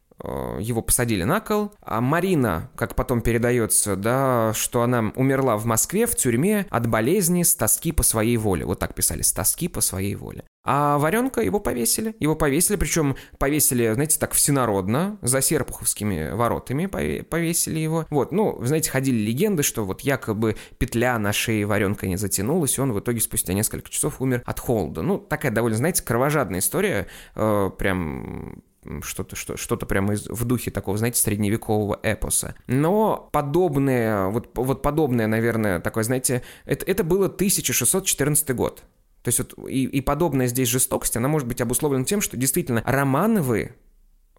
[0.59, 1.71] его посадили на кол.
[1.81, 7.43] А Марина, как потом передается, да, что она умерла в Москве в тюрьме от болезни
[7.43, 8.65] с тоски по своей воле.
[8.65, 10.43] Вот так писали, с тоски по своей воле.
[10.63, 12.15] А Варенка его повесили.
[12.19, 18.05] Его повесили, причем повесили, знаете, так всенародно, за Серпуховскими воротами повесили его.
[18.11, 22.81] Вот, ну, знаете, ходили легенды, что вот якобы петля на шее Варенка не затянулась, и
[22.81, 25.01] он в итоге спустя несколько часов умер от холода.
[25.01, 28.61] Ну, такая довольно, знаете, кровожадная история, э, прям
[29.01, 32.55] что-то что, что-то прямо из, в духе такого, знаете, средневекового эпоса.
[32.67, 38.83] Но подобное, вот, вот подобное, наверное, такое, знаете, это, это было 1614 год.
[39.23, 42.81] То есть вот и, и подобная здесь жестокость, она может быть обусловлена тем, что действительно
[42.85, 43.75] Романовы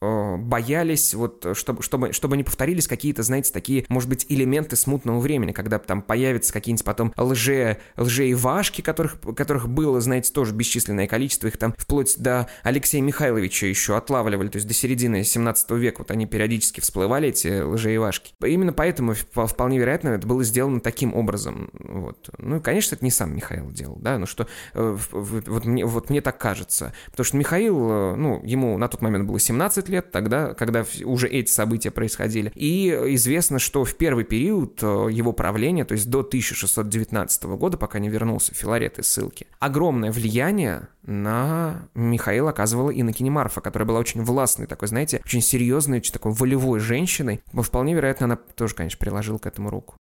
[0.02, 5.52] боялись, вот, чтобы, чтобы, чтобы не повторились какие-то, знаете, такие, может быть, элементы смутного времени,
[5.52, 11.56] когда там появятся какие-нибудь потом лже, лжеивашки, которых, которых было, знаете, тоже бесчисленное количество, их
[11.56, 16.26] там вплоть до Алексея Михайловича еще отлавливали, то есть до середины 17 века вот они
[16.26, 18.34] периодически всплывали, эти лжеивашки.
[18.44, 21.70] Именно поэтому вполне вероятно это было сделано таким образом.
[21.72, 22.30] Вот.
[22.38, 26.20] Ну конечно, это не сам Михаил делал, да, но что э, вот мне, вот мне
[26.20, 26.92] так кажется.
[27.10, 31.28] Потому что Михаил, э, ну, ему на тот момент было 17 лет тогда, когда уже
[31.28, 32.52] эти события происходили.
[32.54, 37.98] И известно, что в первый период э, его правления, то есть до 1619 года, пока
[37.98, 44.22] не вернулся Филарет из ссылки, огромное влияние на Михаила оказывала Инна Марфа, которая была очень
[44.22, 47.42] властной, такой, знаете, очень серьезной, очень такой волевой женщиной.
[47.52, 49.96] Вполне вероятно, она тоже, конечно, приложила к этому руку.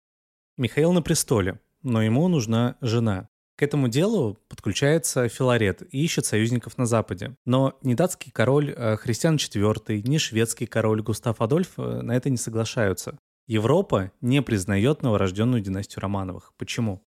[0.57, 3.29] Михаил на престоле, но ему нужна жена.
[3.57, 7.35] К этому делу подключается Филарет и ищет союзников на Западе.
[7.43, 12.29] Но ни датский король э, Христиан IV, ни шведский король Густав Адольф э, на это
[12.29, 13.17] не соглашаются.
[13.47, 16.53] Европа не признает новорожденную династию Романовых.
[16.57, 17.01] Почему?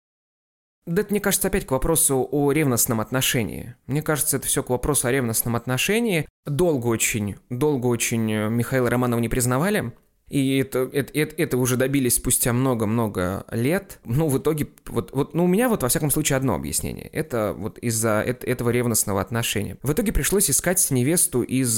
[0.87, 3.75] Да это, мне кажется, опять к вопросу о ревностном отношении.
[3.87, 6.27] Мне кажется, это все к вопросу о ревностном отношении.
[6.47, 9.93] Долго очень, долго очень э, Михаила Романова не признавали.
[10.29, 13.99] И это, это, это, это уже добились спустя много-много лет.
[14.05, 17.09] Ну, в итоге, вот, вот, ну, у меня вот, во всяком случае, одно объяснение.
[17.13, 19.77] Это вот из-за это, этого ревностного отношения.
[19.83, 21.71] В итоге пришлось искать невесту из,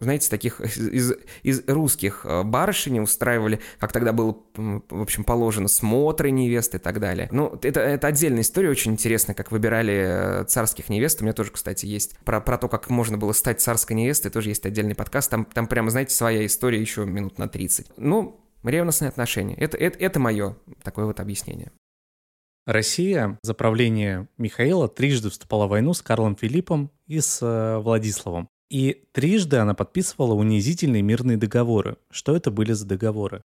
[0.00, 6.30] знаете, таких, из, из русских э, барышень, устраивали, как тогда было, в общем, положено, смотры
[6.30, 7.28] невесты и так далее.
[7.30, 11.20] Ну, это, это отдельная история, очень интересно, как выбирали э, царских невест.
[11.20, 14.50] У меня тоже, кстати, есть про, про то, как можно было стать царской невестой, тоже
[14.50, 15.30] есть отдельный подкаст.
[15.30, 17.83] Там, там прямо, знаете, своя история еще минут на 30.
[17.96, 19.54] Ну, ревностные отношения.
[19.56, 21.70] Это, это, это мое такое вот объяснение.
[22.66, 28.48] Россия за правление Михаила трижды вступала в войну с Карлом Филиппом и с э, Владиславом.
[28.70, 31.98] И трижды она подписывала унизительные мирные договоры.
[32.10, 33.42] Что это были за договоры?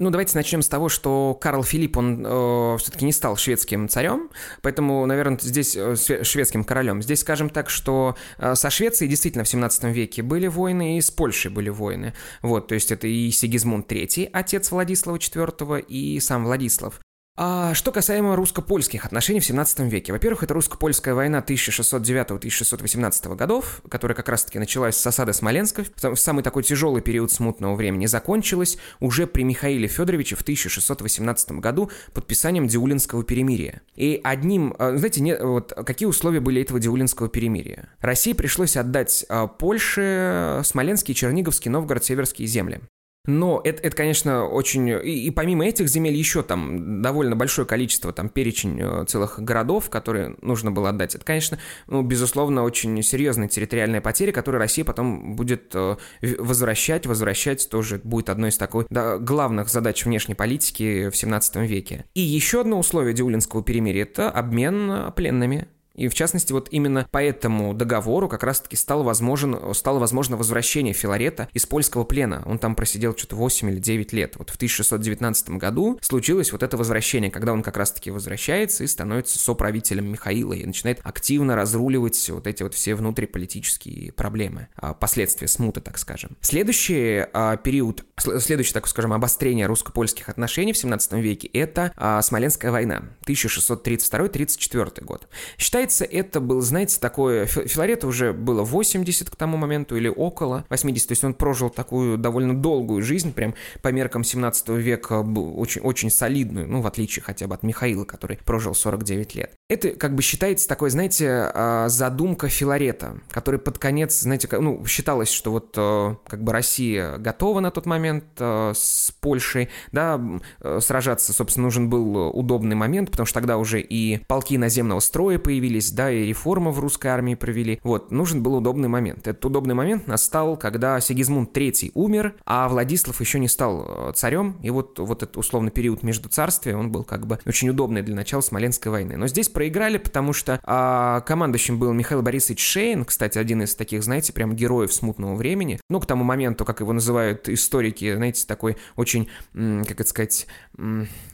[0.00, 4.30] Ну, давайте начнем с того, что Карл Филипп, он э, все-таки не стал шведским царем,
[4.62, 7.02] поэтому, наверное, здесь э, шведским королем.
[7.02, 11.10] Здесь скажем так, что э, со Швецией действительно в 17 веке были войны, и с
[11.10, 12.14] Польшей были войны.
[12.42, 17.00] Вот, то есть это и Сигизмунд III, отец Владислава IV, и сам Владислав.
[17.40, 20.10] А что касаемо русско-польских отношений в 17 веке.
[20.10, 26.42] Во-первых, это русско-польская война 1609-1618 годов, которая как раз-таки началась с осады Смоленска, в самый
[26.42, 33.22] такой тяжелый период смутного времени, закончилась уже при Михаиле Федоровиче в 1618 году подписанием Диулинского
[33.22, 33.82] перемирия.
[33.94, 37.88] И одним, а, знаете, не, вот какие условия были этого Диулинского перемирия?
[38.00, 42.80] России пришлось отдать а, Польше Смоленские, Черниговские, Новгород, Северские земли.
[43.28, 44.88] Но это, это конечно, очень...
[44.88, 49.90] И, и помимо этих земель еще там довольно большое количество, там перечень э, целых городов,
[49.90, 51.14] которые нужно было отдать.
[51.14, 51.58] Это, конечно,
[51.88, 58.30] ну, безусловно, очень серьезная территориальная потеря, которую Россия потом будет э, возвращать, возвращать тоже будет
[58.30, 62.06] одной из такой да, главных задач внешней политики в 17 веке.
[62.14, 65.68] И еще одно условие Диулинского перемирия– это обмен пленными.
[65.98, 70.94] И в частности, вот именно по этому договору как раз-таки стало возможен, стало возможно возвращение
[70.94, 72.42] Филарета из польского плена.
[72.46, 74.36] Он там просидел что-то 8 или 9 лет.
[74.36, 79.38] Вот в 1619 году случилось вот это возвращение, когда он как раз-таки возвращается и становится
[79.38, 85.80] соправителем Михаила и начинает активно разруливать вот эти вот все внутриполитические проблемы, а, последствия смуты,
[85.80, 86.36] так скажем.
[86.40, 92.70] Следующий а, период, следующее, так скажем, обострение русско-польских отношений в 17 веке– это а, Смоленская
[92.70, 95.28] война, 1632-34 год.
[95.56, 97.46] Считается, Получается, это был, знаете, такое...
[97.46, 102.18] Филарета уже было 80 к тому моменту или около 80, то есть он прожил такую
[102.18, 107.46] довольно долгую жизнь, прям по меркам 17 века очень, очень солидную, ну, в отличие хотя
[107.46, 109.52] бы от Михаила, который прожил 49 лет.
[109.70, 115.30] Это как бы считается такой, знаете, а, задумка Филарета, который под конец, знаете, ну, считалось,
[115.30, 120.20] что вот э, как бы Россия готова на тот момент э, с Польшей, да,
[120.60, 125.38] э, сражаться, собственно, нужен был удобный момент, потому что тогда уже и полки наземного строя
[125.38, 127.80] появились, да, и реформы в русской армии провели.
[127.82, 129.26] Вот, нужен был удобный момент.
[129.26, 134.70] Этот удобный момент настал, когда Сигизмунд III умер, а Владислав еще не стал царем, и
[134.70, 138.40] вот, вот этот условный период между царствия, он был как бы очень удобный для начала
[138.40, 139.16] Смоленской войны.
[139.16, 144.02] Но здесь проиграли, потому что а, командующим был Михаил Борисович Шейн, кстати, один из таких,
[144.02, 145.80] знаете, прям героев смутного времени.
[145.88, 150.46] Ну, к тому моменту, как его называют историки, знаете, такой очень, как это сказать,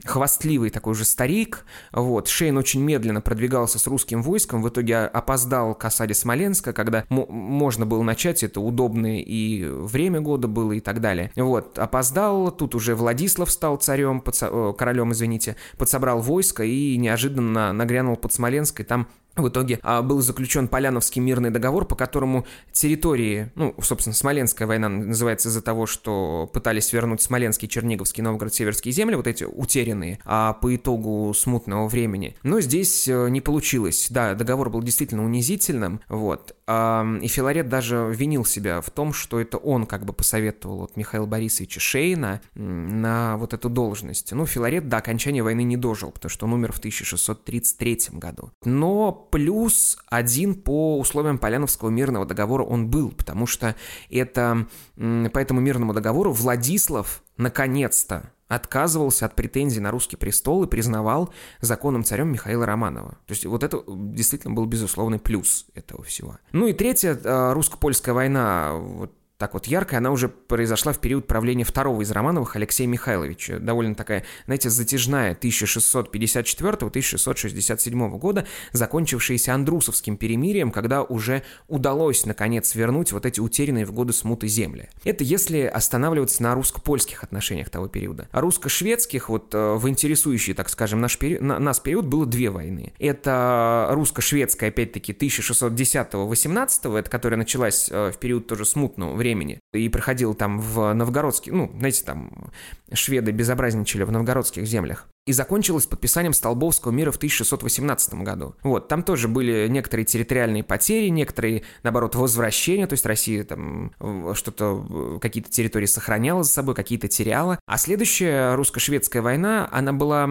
[0.04, 1.64] хвастливый такой уже старик.
[1.92, 2.28] Вот.
[2.28, 7.86] Шейн очень медленно продвигался с русским войском, в итоге опоздал к осаде Смоленска, когда можно
[7.86, 11.30] было начать, это удобное и время года было и так далее.
[11.36, 14.72] Вот, опоздал, тут уже Владислав стал царем, подсо...
[14.72, 20.68] королем, извините, подсобрал войско и неожиданно нагрянул под Смоленской, там в итоге а, был заключен
[20.68, 26.92] Поляновский мирный договор, по которому территории, ну, собственно, Смоленская война называется из-за того, что пытались
[26.92, 32.36] вернуть Смоленский, Черниговский, Новгород, Северские земли, вот эти утерянные, а по итогу смутного времени.
[32.42, 34.08] Но здесь э, не получилось.
[34.10, 36.54] Да, договор был действительно унизительным, вот.
[36.66, 40.96] А, и Филарет даже винил себя в том, что это он как бы посоветовал вот
[40.96, 44.32] Михаила Борисовича Шейна на вот эту должность.
[44.32, 48.50] Ну, Филарет до окончания войны не дожил, потому что он умер в 1633 году.
[48.64, 53.74] Но плюс один по условиям Поляновского мирного договора он был, потому что
[54.08, 61.34] это по этому мирному договору Владислав наконец-то отказывался от претензий на русский престол и признавал
[61.60, 63.18] законным царем Михаила Романова.
[63.26, 66.38] То есть вот это действительно был безусловный плюс этого всего.
[66.52, 69.10] Ну и третья а, русско-польская война, вот
[69.44, 73.58] так вот яркая, она уже произошла в период правления второго из Романовых Алексея Михайловича.
[73.58, 83.26] Довольно такая, знаете, затяжная 1654-1667 года, закончившаяся Андрусовским перемирием, когда уже удалось, наконец, вернуть вот
[83.26, 84.88] эти утерянные в годы смуты земли.
[85.04, 88.28] Это если останавливаться на русско-польских отношениях того периода.
[88.32, 91.38] А русско-шведских, вот э, в интересующий, так скажем, наш пери...
[91.38, 92.94] нас период было две войны.
[92.98, 99.33] Это русско-шведская, опять-таки, 1610-18, это которая началась э, в период тоже смутного времени.
[99.72, 102.50] И проходил там в новгородский, ну, знаете, там
[102.92, 108.54] шведы безобразничали в новгородских землях и закончилась подписанием Столбовского мира в 1618 году.
[108.62, 113.92] Вот, там тоже были некоторые территориальные потери, некоторые, наоборот, возвращения, то есть Россия там
[114.34, 117.58] что-то, какие-то территории сохраняла за собой, какие-то теряла.
[117.66, 120.24] А следующая русско-шведская война, она была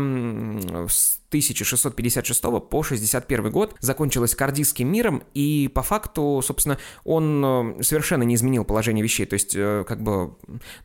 [0.88, 7.44] с 1656 по 61 год, закончилась Кардийским миром, и по факту, собственно, он
[7.80, 10.36] э, совершенно не изменил положение вещей, то есть, э, как бы,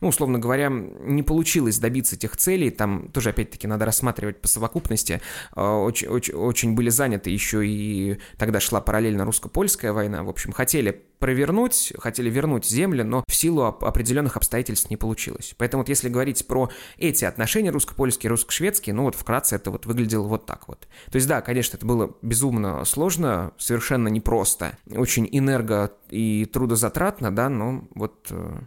[0.01, 4.47] ну, условно говоря, не получилось добиться тех целей, там тоже, опять-таки, надо рассматривать рассматривать по
[4.47, 5.21] совокупности,
[5.55, 10.23] очень, а, очень, очень были заняты еще и тогда шла параллельно русско-польская война.
[10.23, 15.53] В общем, хотели провернуть, хотели вернуть земли, но в силу определенных обстоятельств не получилось.
[15.57, 20.27] Поэтому вот если говорить про эти отношения русско-польские, русско-шведские, ну вот вкратце это вот выглядело
[20.27, 20.87] вот так вот.
[21.11, 27.49] То есть да, конечно, это было безумно сложно, совершенно непросто, очень энерго и трудозатратно, да,
[27.49, 28.59] но вот э,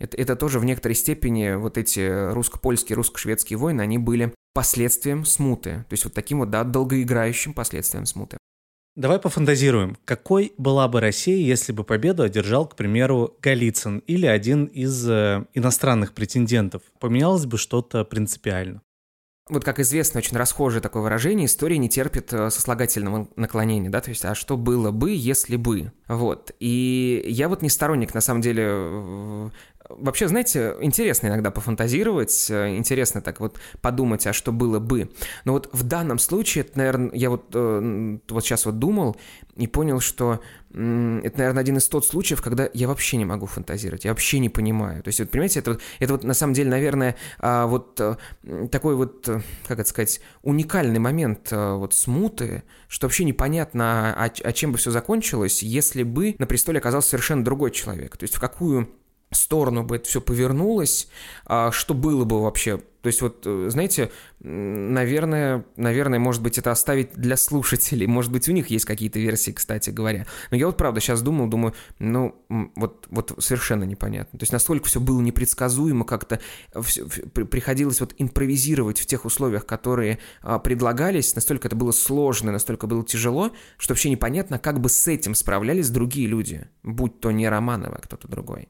[0.00, 5.84] это, это тоже в некоторой степени вот эти русско-польские, русско-шведские войны, они были последствием смуты.
[5.88, 8.38] То есть вот таким вот, да, долгоиграющим последствием смуты.
[8.96, 9.96] Давай пофантазируем.
[10.04, 15.44] Какой была бы Россия, если бы победу одержал, к примеру, Голицын или один из э,
[15.54, 16.82] иностранных претендентов?
[16.98, 18.82] Поменялось бы что-то принципиально?
[19.50, 24.10] вот как известно, очень расхожее такое выражение, история не терпит э, сослагательного наклонения, да, то
[24.10, 26.52] есть, а что было бы, если бы, вот.
[26.60, 29.50] И я вот не сторонник, на самом деле,
[29.98, 35.10] Вообще, знаете, интересно иногда пофантазировать, э, интересно так вот подумать, а что было бы.
[35.44, 39.16] Но вот в данном случае, это, наверное, я вот, э, вот сейчас вот думал
[39.56, 44.04] и понял, что это, наверное, один из тот случаев, когда я вообще не могу фантазировать,
[44.04, 45.02] я вообще не понимаю.
[45.02, 48.16] То есть, вот, понимаете, это, это вот на самом деле, наверное, а, вот э,
[48.70, 49.28] такой вот,
[49.66, 54.92] как это сказать, уникальный момент вот смуты, что вообще непонятно, о, о чем бы все
[54.92, 58.16] закончилось, если бы на престоле оказался совершенно другой человек.
[58.16, 58.88] То есть в какую
[59.36, 61.08] сторону бы это все повернулось,
[61.46, 62.80] а что было бы вообще?
[63.02, 64.10] То есть вот, э, знаете,
[64.40, 69.52] наверное, наверное, может быть, это оставить для слушателей, может быть, у них есть какие-то версии,
[69.52, 70.26] кстати говоря.
[70.50, 72.34] Но я вот правда сейчас думал, думаю, ну,
[72.76, 74.38] вот, вот совершенно непонятно.
[74.38, 76.40] То есть настолько все было непредсказуемо, как-то
[76.82, 82.86] все, приходилось вот импровизировать в тех условиях, которые а, предлагались, настолько это было сложно, настолько
[82.86, 87.48] было тяжело, что вообще непонятно, как бы с этим справлялись другие люди, будь то не
[87.48, 88.68] Романова, а кто-то другой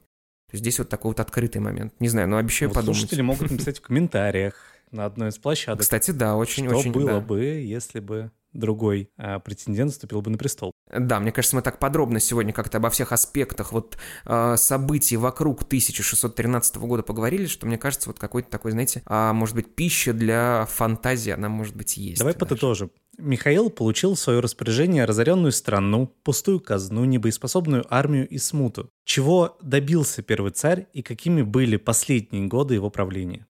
[0.51, 1.93] здесь вот такой вот открытый момент.
[1.99, 2.99] Не знаю, но обещаю вот подумать.
[2.99, 4.55] Слушатели могут написать в комментариях
[4.91, 5.81] на одной из площадок.
[5.81, 6.91] Кстати, да, очень-очень.
[6.91, 10.73] Что было бы, если бы другой а, претендент вступил бы на престол.
[10.89, 15.63] Да, мне кажется, мы так подробно сегодня как-то обо всех аспектах вот а, событий вокруг
[15.63, 20.67] 1613 года поговорили, что мне кажется, вот какой-то такой, знаете, а, может быть, пища для
[20.69, 22.19] фантазии, она может быть есть.
[22.19, 22.45] Давай даже.
[22.45, 22.91] подытожим.
[23.17, 28.89] Михаил получил в свое распоряжение разоренную страну, пустую казну, небоеспособную армию и смуту.
[29.05, 33.47] Чего добился первый царь и какими были последние годы его правления?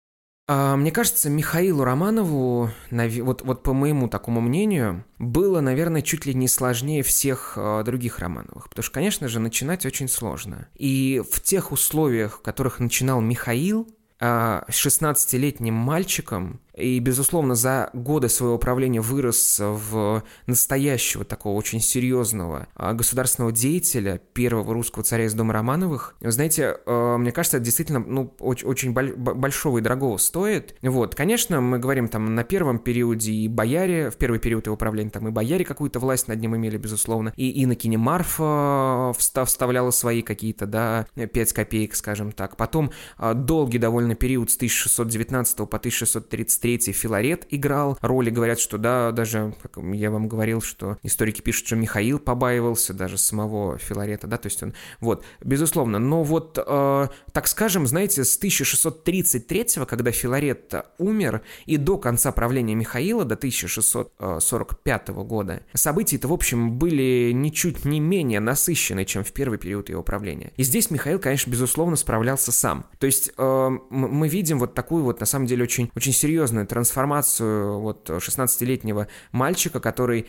[0.49, 6.33] А, мне кажется, Михаилу Романову, вот, вот по моему такому мнению, было, наверное, чуть ли
[6.33, 8.69] не сложнее всех а, других Романовых.
[8.69, 10.69] Потому что, конечно же, начинать очень сложно.
[10.75, 13.89] И в тех условиях, в которых начинал Михаил,
[14.19, 22.67] 16-летним а, мальчиком, и, безусловно, за годы своего правления вырос в настоящего такого очень серьезного
[22.75, 26.15] а, государственного деятеля, первого русского царя из дома Романовых.
[26.21, 30.75] Знаете, а, мне кажется, это действительно ну, очень, очень большого и дорогого стоит.
[30.83, 35.09] Вот, конечно, мы говорим там на первом периоде и бояре, в первый период его правления
[35.09, 40.67] там и бояре какую-то власть над ним имели, безусловно, и инокиня Марфа вставляла свои какие-то,
[40.67, 42.55] да, 5 копеек, скажем так.
[42.55, 48.29] Потом а, долгий довольно период с 1619 по 1633 третий Филарет играл роли.
[48.29, 53.17] Говорят, что да, даже, как я вам говорил, что историки пишут, что Михаил побаивался даже
[53.17, 55.97] самого Филарета, да, то есть он, вот, безусловно.
[55.97, 62.75] Но вот, э, так скажем, знаете, с 1633, когда Филарет умер, и до конца правления
[62.75, 69.57] Михаила, до 1645 года, события-то, в общем, были ничуть не менее насыщены, чем в первый
[69.57, 70.51] период его правления.
[70.57, 72.87] И здесь Михаил, конечно, безусловно, справлялся сам.
[72.99, 76.67] То есть э, мы видим вот такую вот, на самом деле, очень, очень серьезную серьезную
[76.67, 80.27] трансформацию вот 16-летнего мальчика, который,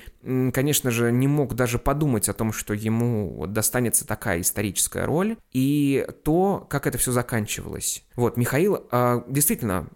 [0.52, 6.06] конечно же, не мог даже подумать о том, что ему достанется такая историческая роль, и
[6.24, 8.04] то, как это все заканчивалось.
[8.16, 9.86] Вот, Михаил а, действительно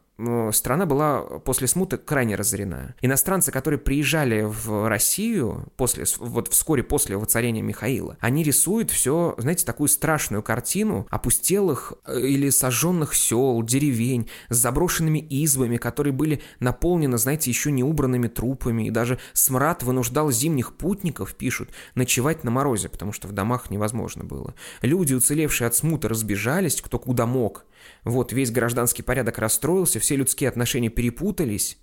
[0.53, 2.95] страна была после смуты крайне разорена.
[3.01, 9.65] Иностранцы, которые приезжали в Россию после, вот вскоре после воцарения Михаила, они рисуют все, знаете,
[9.65, 17.19] такую страшную картину опустелых э, или сожженных сел, деревень с заброшенными избами, которые были наполнены,
[17.19, 22.89] знаете, еще не убранными трупами, и даже смрад вынуждал зимних путников, пишут, ночевать на морозе,
[22.89, 24.55] потому что в домах невозможно было.
[24.83, 27.65] Люди, уцелевшие от смуты, разбежались, кто куда мог,
[28.05, 31.79] вот, весь гражданский порядок расстроился, все людские отношения перепутались,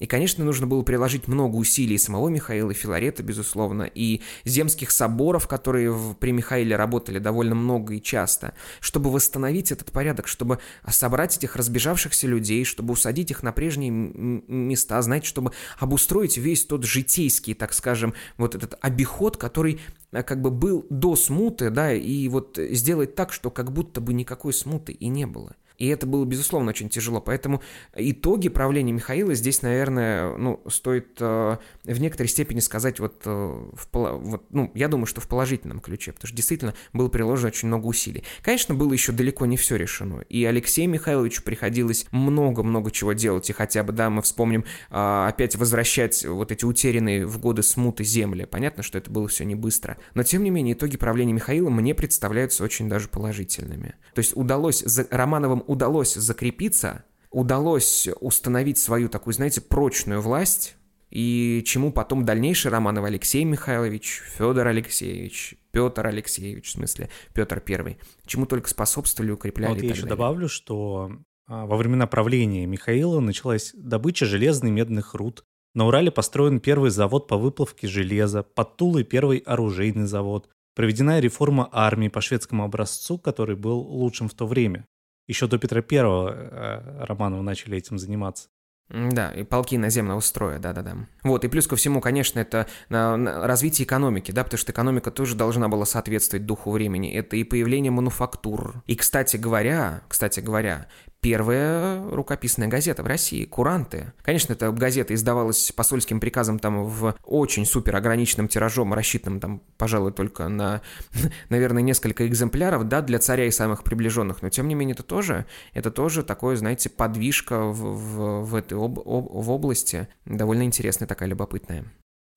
[0.00, 5.92] и, конечно, нужно было приложить много усилий самого Михаила Филарета, безусловно, и земских соборов, которые
[5.92, 11.54] в, при Михаиле работали довольно много и часто, чтобы восстановить этот порядок, чтобы собрать этих
[11.54, 17.74] разбежавшихся людей, чтобы усадить их на прежние места, знаете, чтобы обустроить весь тот житейский, так
[17.74, 19.80] скажем, вот этот обиход, который
[20.12, 24.14] э, как бы был до смуты, да, и вот сделать так, что как будто бы
[24.14, 25.54] никакой смуты и не было.
[25.80, 27.22] И это было, безусловно, очень тяжело.
[27.22, 27.62] Поэтому
[27.96, 33.88] итоги правления Михаила здесь, наверное, ну, стоит э, в некоторой степени сказать вот, э, в,
[33.92, 37.86] вот, ну, я думаю, что в положительном ключе, потому что действительно было приложено очень много
[37.86, 38.24] усилий.
[38.42, 40.20] Конечно, было еще далеко не все решено.
[40.28, 43.48] И Алексею Михайловичу приходилось много-много чего делать.
[43.48, 48.04] И хотя бы, да, мы вспомним э, опять возвращать вот эти утерянные в годы смуты
[48.04, 48.44] земли.
[48.44, 49.96] Понятно, что это было все не быстро.
[50.12, 53.94] Но, тем не менее, итоги правления Михаила мне представляются очень даже положительными.
[54.12, 60.76] То есть удалось за Романовым удалось закрепиться, удалось установить свою такую, знаете, прочную власть,
[61.10, 67.98] и чему потом дальнейший Романов Алексей Михайлович, Федор Алексеевич, Петр Алексеевич, в смысле Петр Первый,
[68.26, 69.74] чему только способствовали, укрепляли.
[69.74, 70.16] Вот я еще далее.
[70.16, 71.12] добавлю, что
[71.46, 75.44] а, во времена правления Михаила началась добыча железных и медных руд.
[75.74, 80.48] На Урале построен первый завод по выплавке железа, под Тулой первый оружейный завод.
[80.74, 84.86] Проведена реформа армии по шведскому образцу, который был лучшим в то время.
[85.30, 88.48] Еще до Петра Первого э, Романова начали этим заниматься.
[88.90, 90.96] Да, и полки наземного строя, да-да-да.
[91.22, 95.68] Вот, и плюс ко всему, конечно, это развитие экономики, да, потому что экономика тоже должна
[95.68, 97.12] была соответствовать духу времени.
[97.12, 98.82] Это и появление мануфактур.
[98.88, 100.88] И, кстати говоря, кстати говоря,
[101.20, 104.12] первая рукописная газета в России, «Куранты».
[104.22, 110.12] Конечно, эта газета издавалась посольским приказом там в очень супер ограниченном тиражом, рассчитанном там, пожалуй,
[110.12, 110.82] только на,
[111.48, 115.46] наверное, несколько экземпляров, да, для царя и самых приближенных, но тем не менее это тоже,
[115.74, 121.06] это тоже такое, знаете, подвижка в, в, в этой об, об, в области, довольно интересная
[121.06, 121.84] такая, любопытная.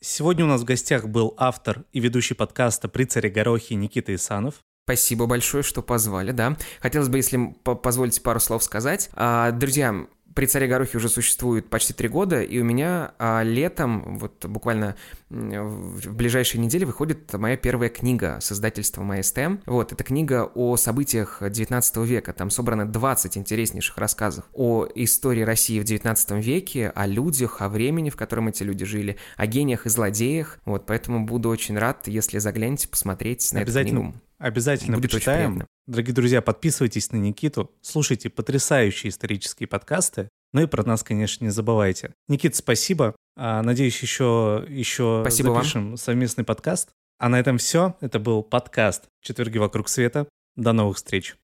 [0.02, 4.56] Сегодня у нас в гостях был автор и ведущий подкаста «При царе Горохе» Никита Исанов.
[4.86, 6.58] Спасибо большое, что позвали, да.
[6.82, 9.10] Хотелось бы, если позволите пару слов сказать.
[9.14, 14.18] А, друзья, при «Царе Горохе» уже существует почти три года, и у меня а, летом,
[14.18, 14.96] вот буквально
[15.30, 19.40] в ближайшие недели, выходит моя первая книга с издательством АСТ.
[19.66, 22.34] Вот, это книга о событиях 19 века.
[22.34, 28.10] Там собрано 20 интереснейших рассказов о истории России в 19 веке, о людях, о времени,
[28.10, 30.60] в котором эти люди жили, о гениях и злодеях.
[30.66, 34.14] Вот, поэтому буду очень рад, если заглянете, посмотреть на эту книгу.
[34.44, 35.66] Обязательно Будет почитаем.
[35.88, 41.50] Дорогие друзья, подписывайтесь на Никиту, слушайте потрясающие исторические подкасты, ну и про нас, конечно, не
[41.50, 42.14] забывайте.
[42.28, 43.16] Никит, спасибо.
[43.38, 45.98] А, надеюсь, еще, еще спасибо запишем вам.
[45.98, 46.90] совместный подкаст.
[47.20, 47.96] А на этом все.
[48.02, 50.28] Это был подкаст «Четверги вокруг света».
[50.58, 51.38] До новых встреч.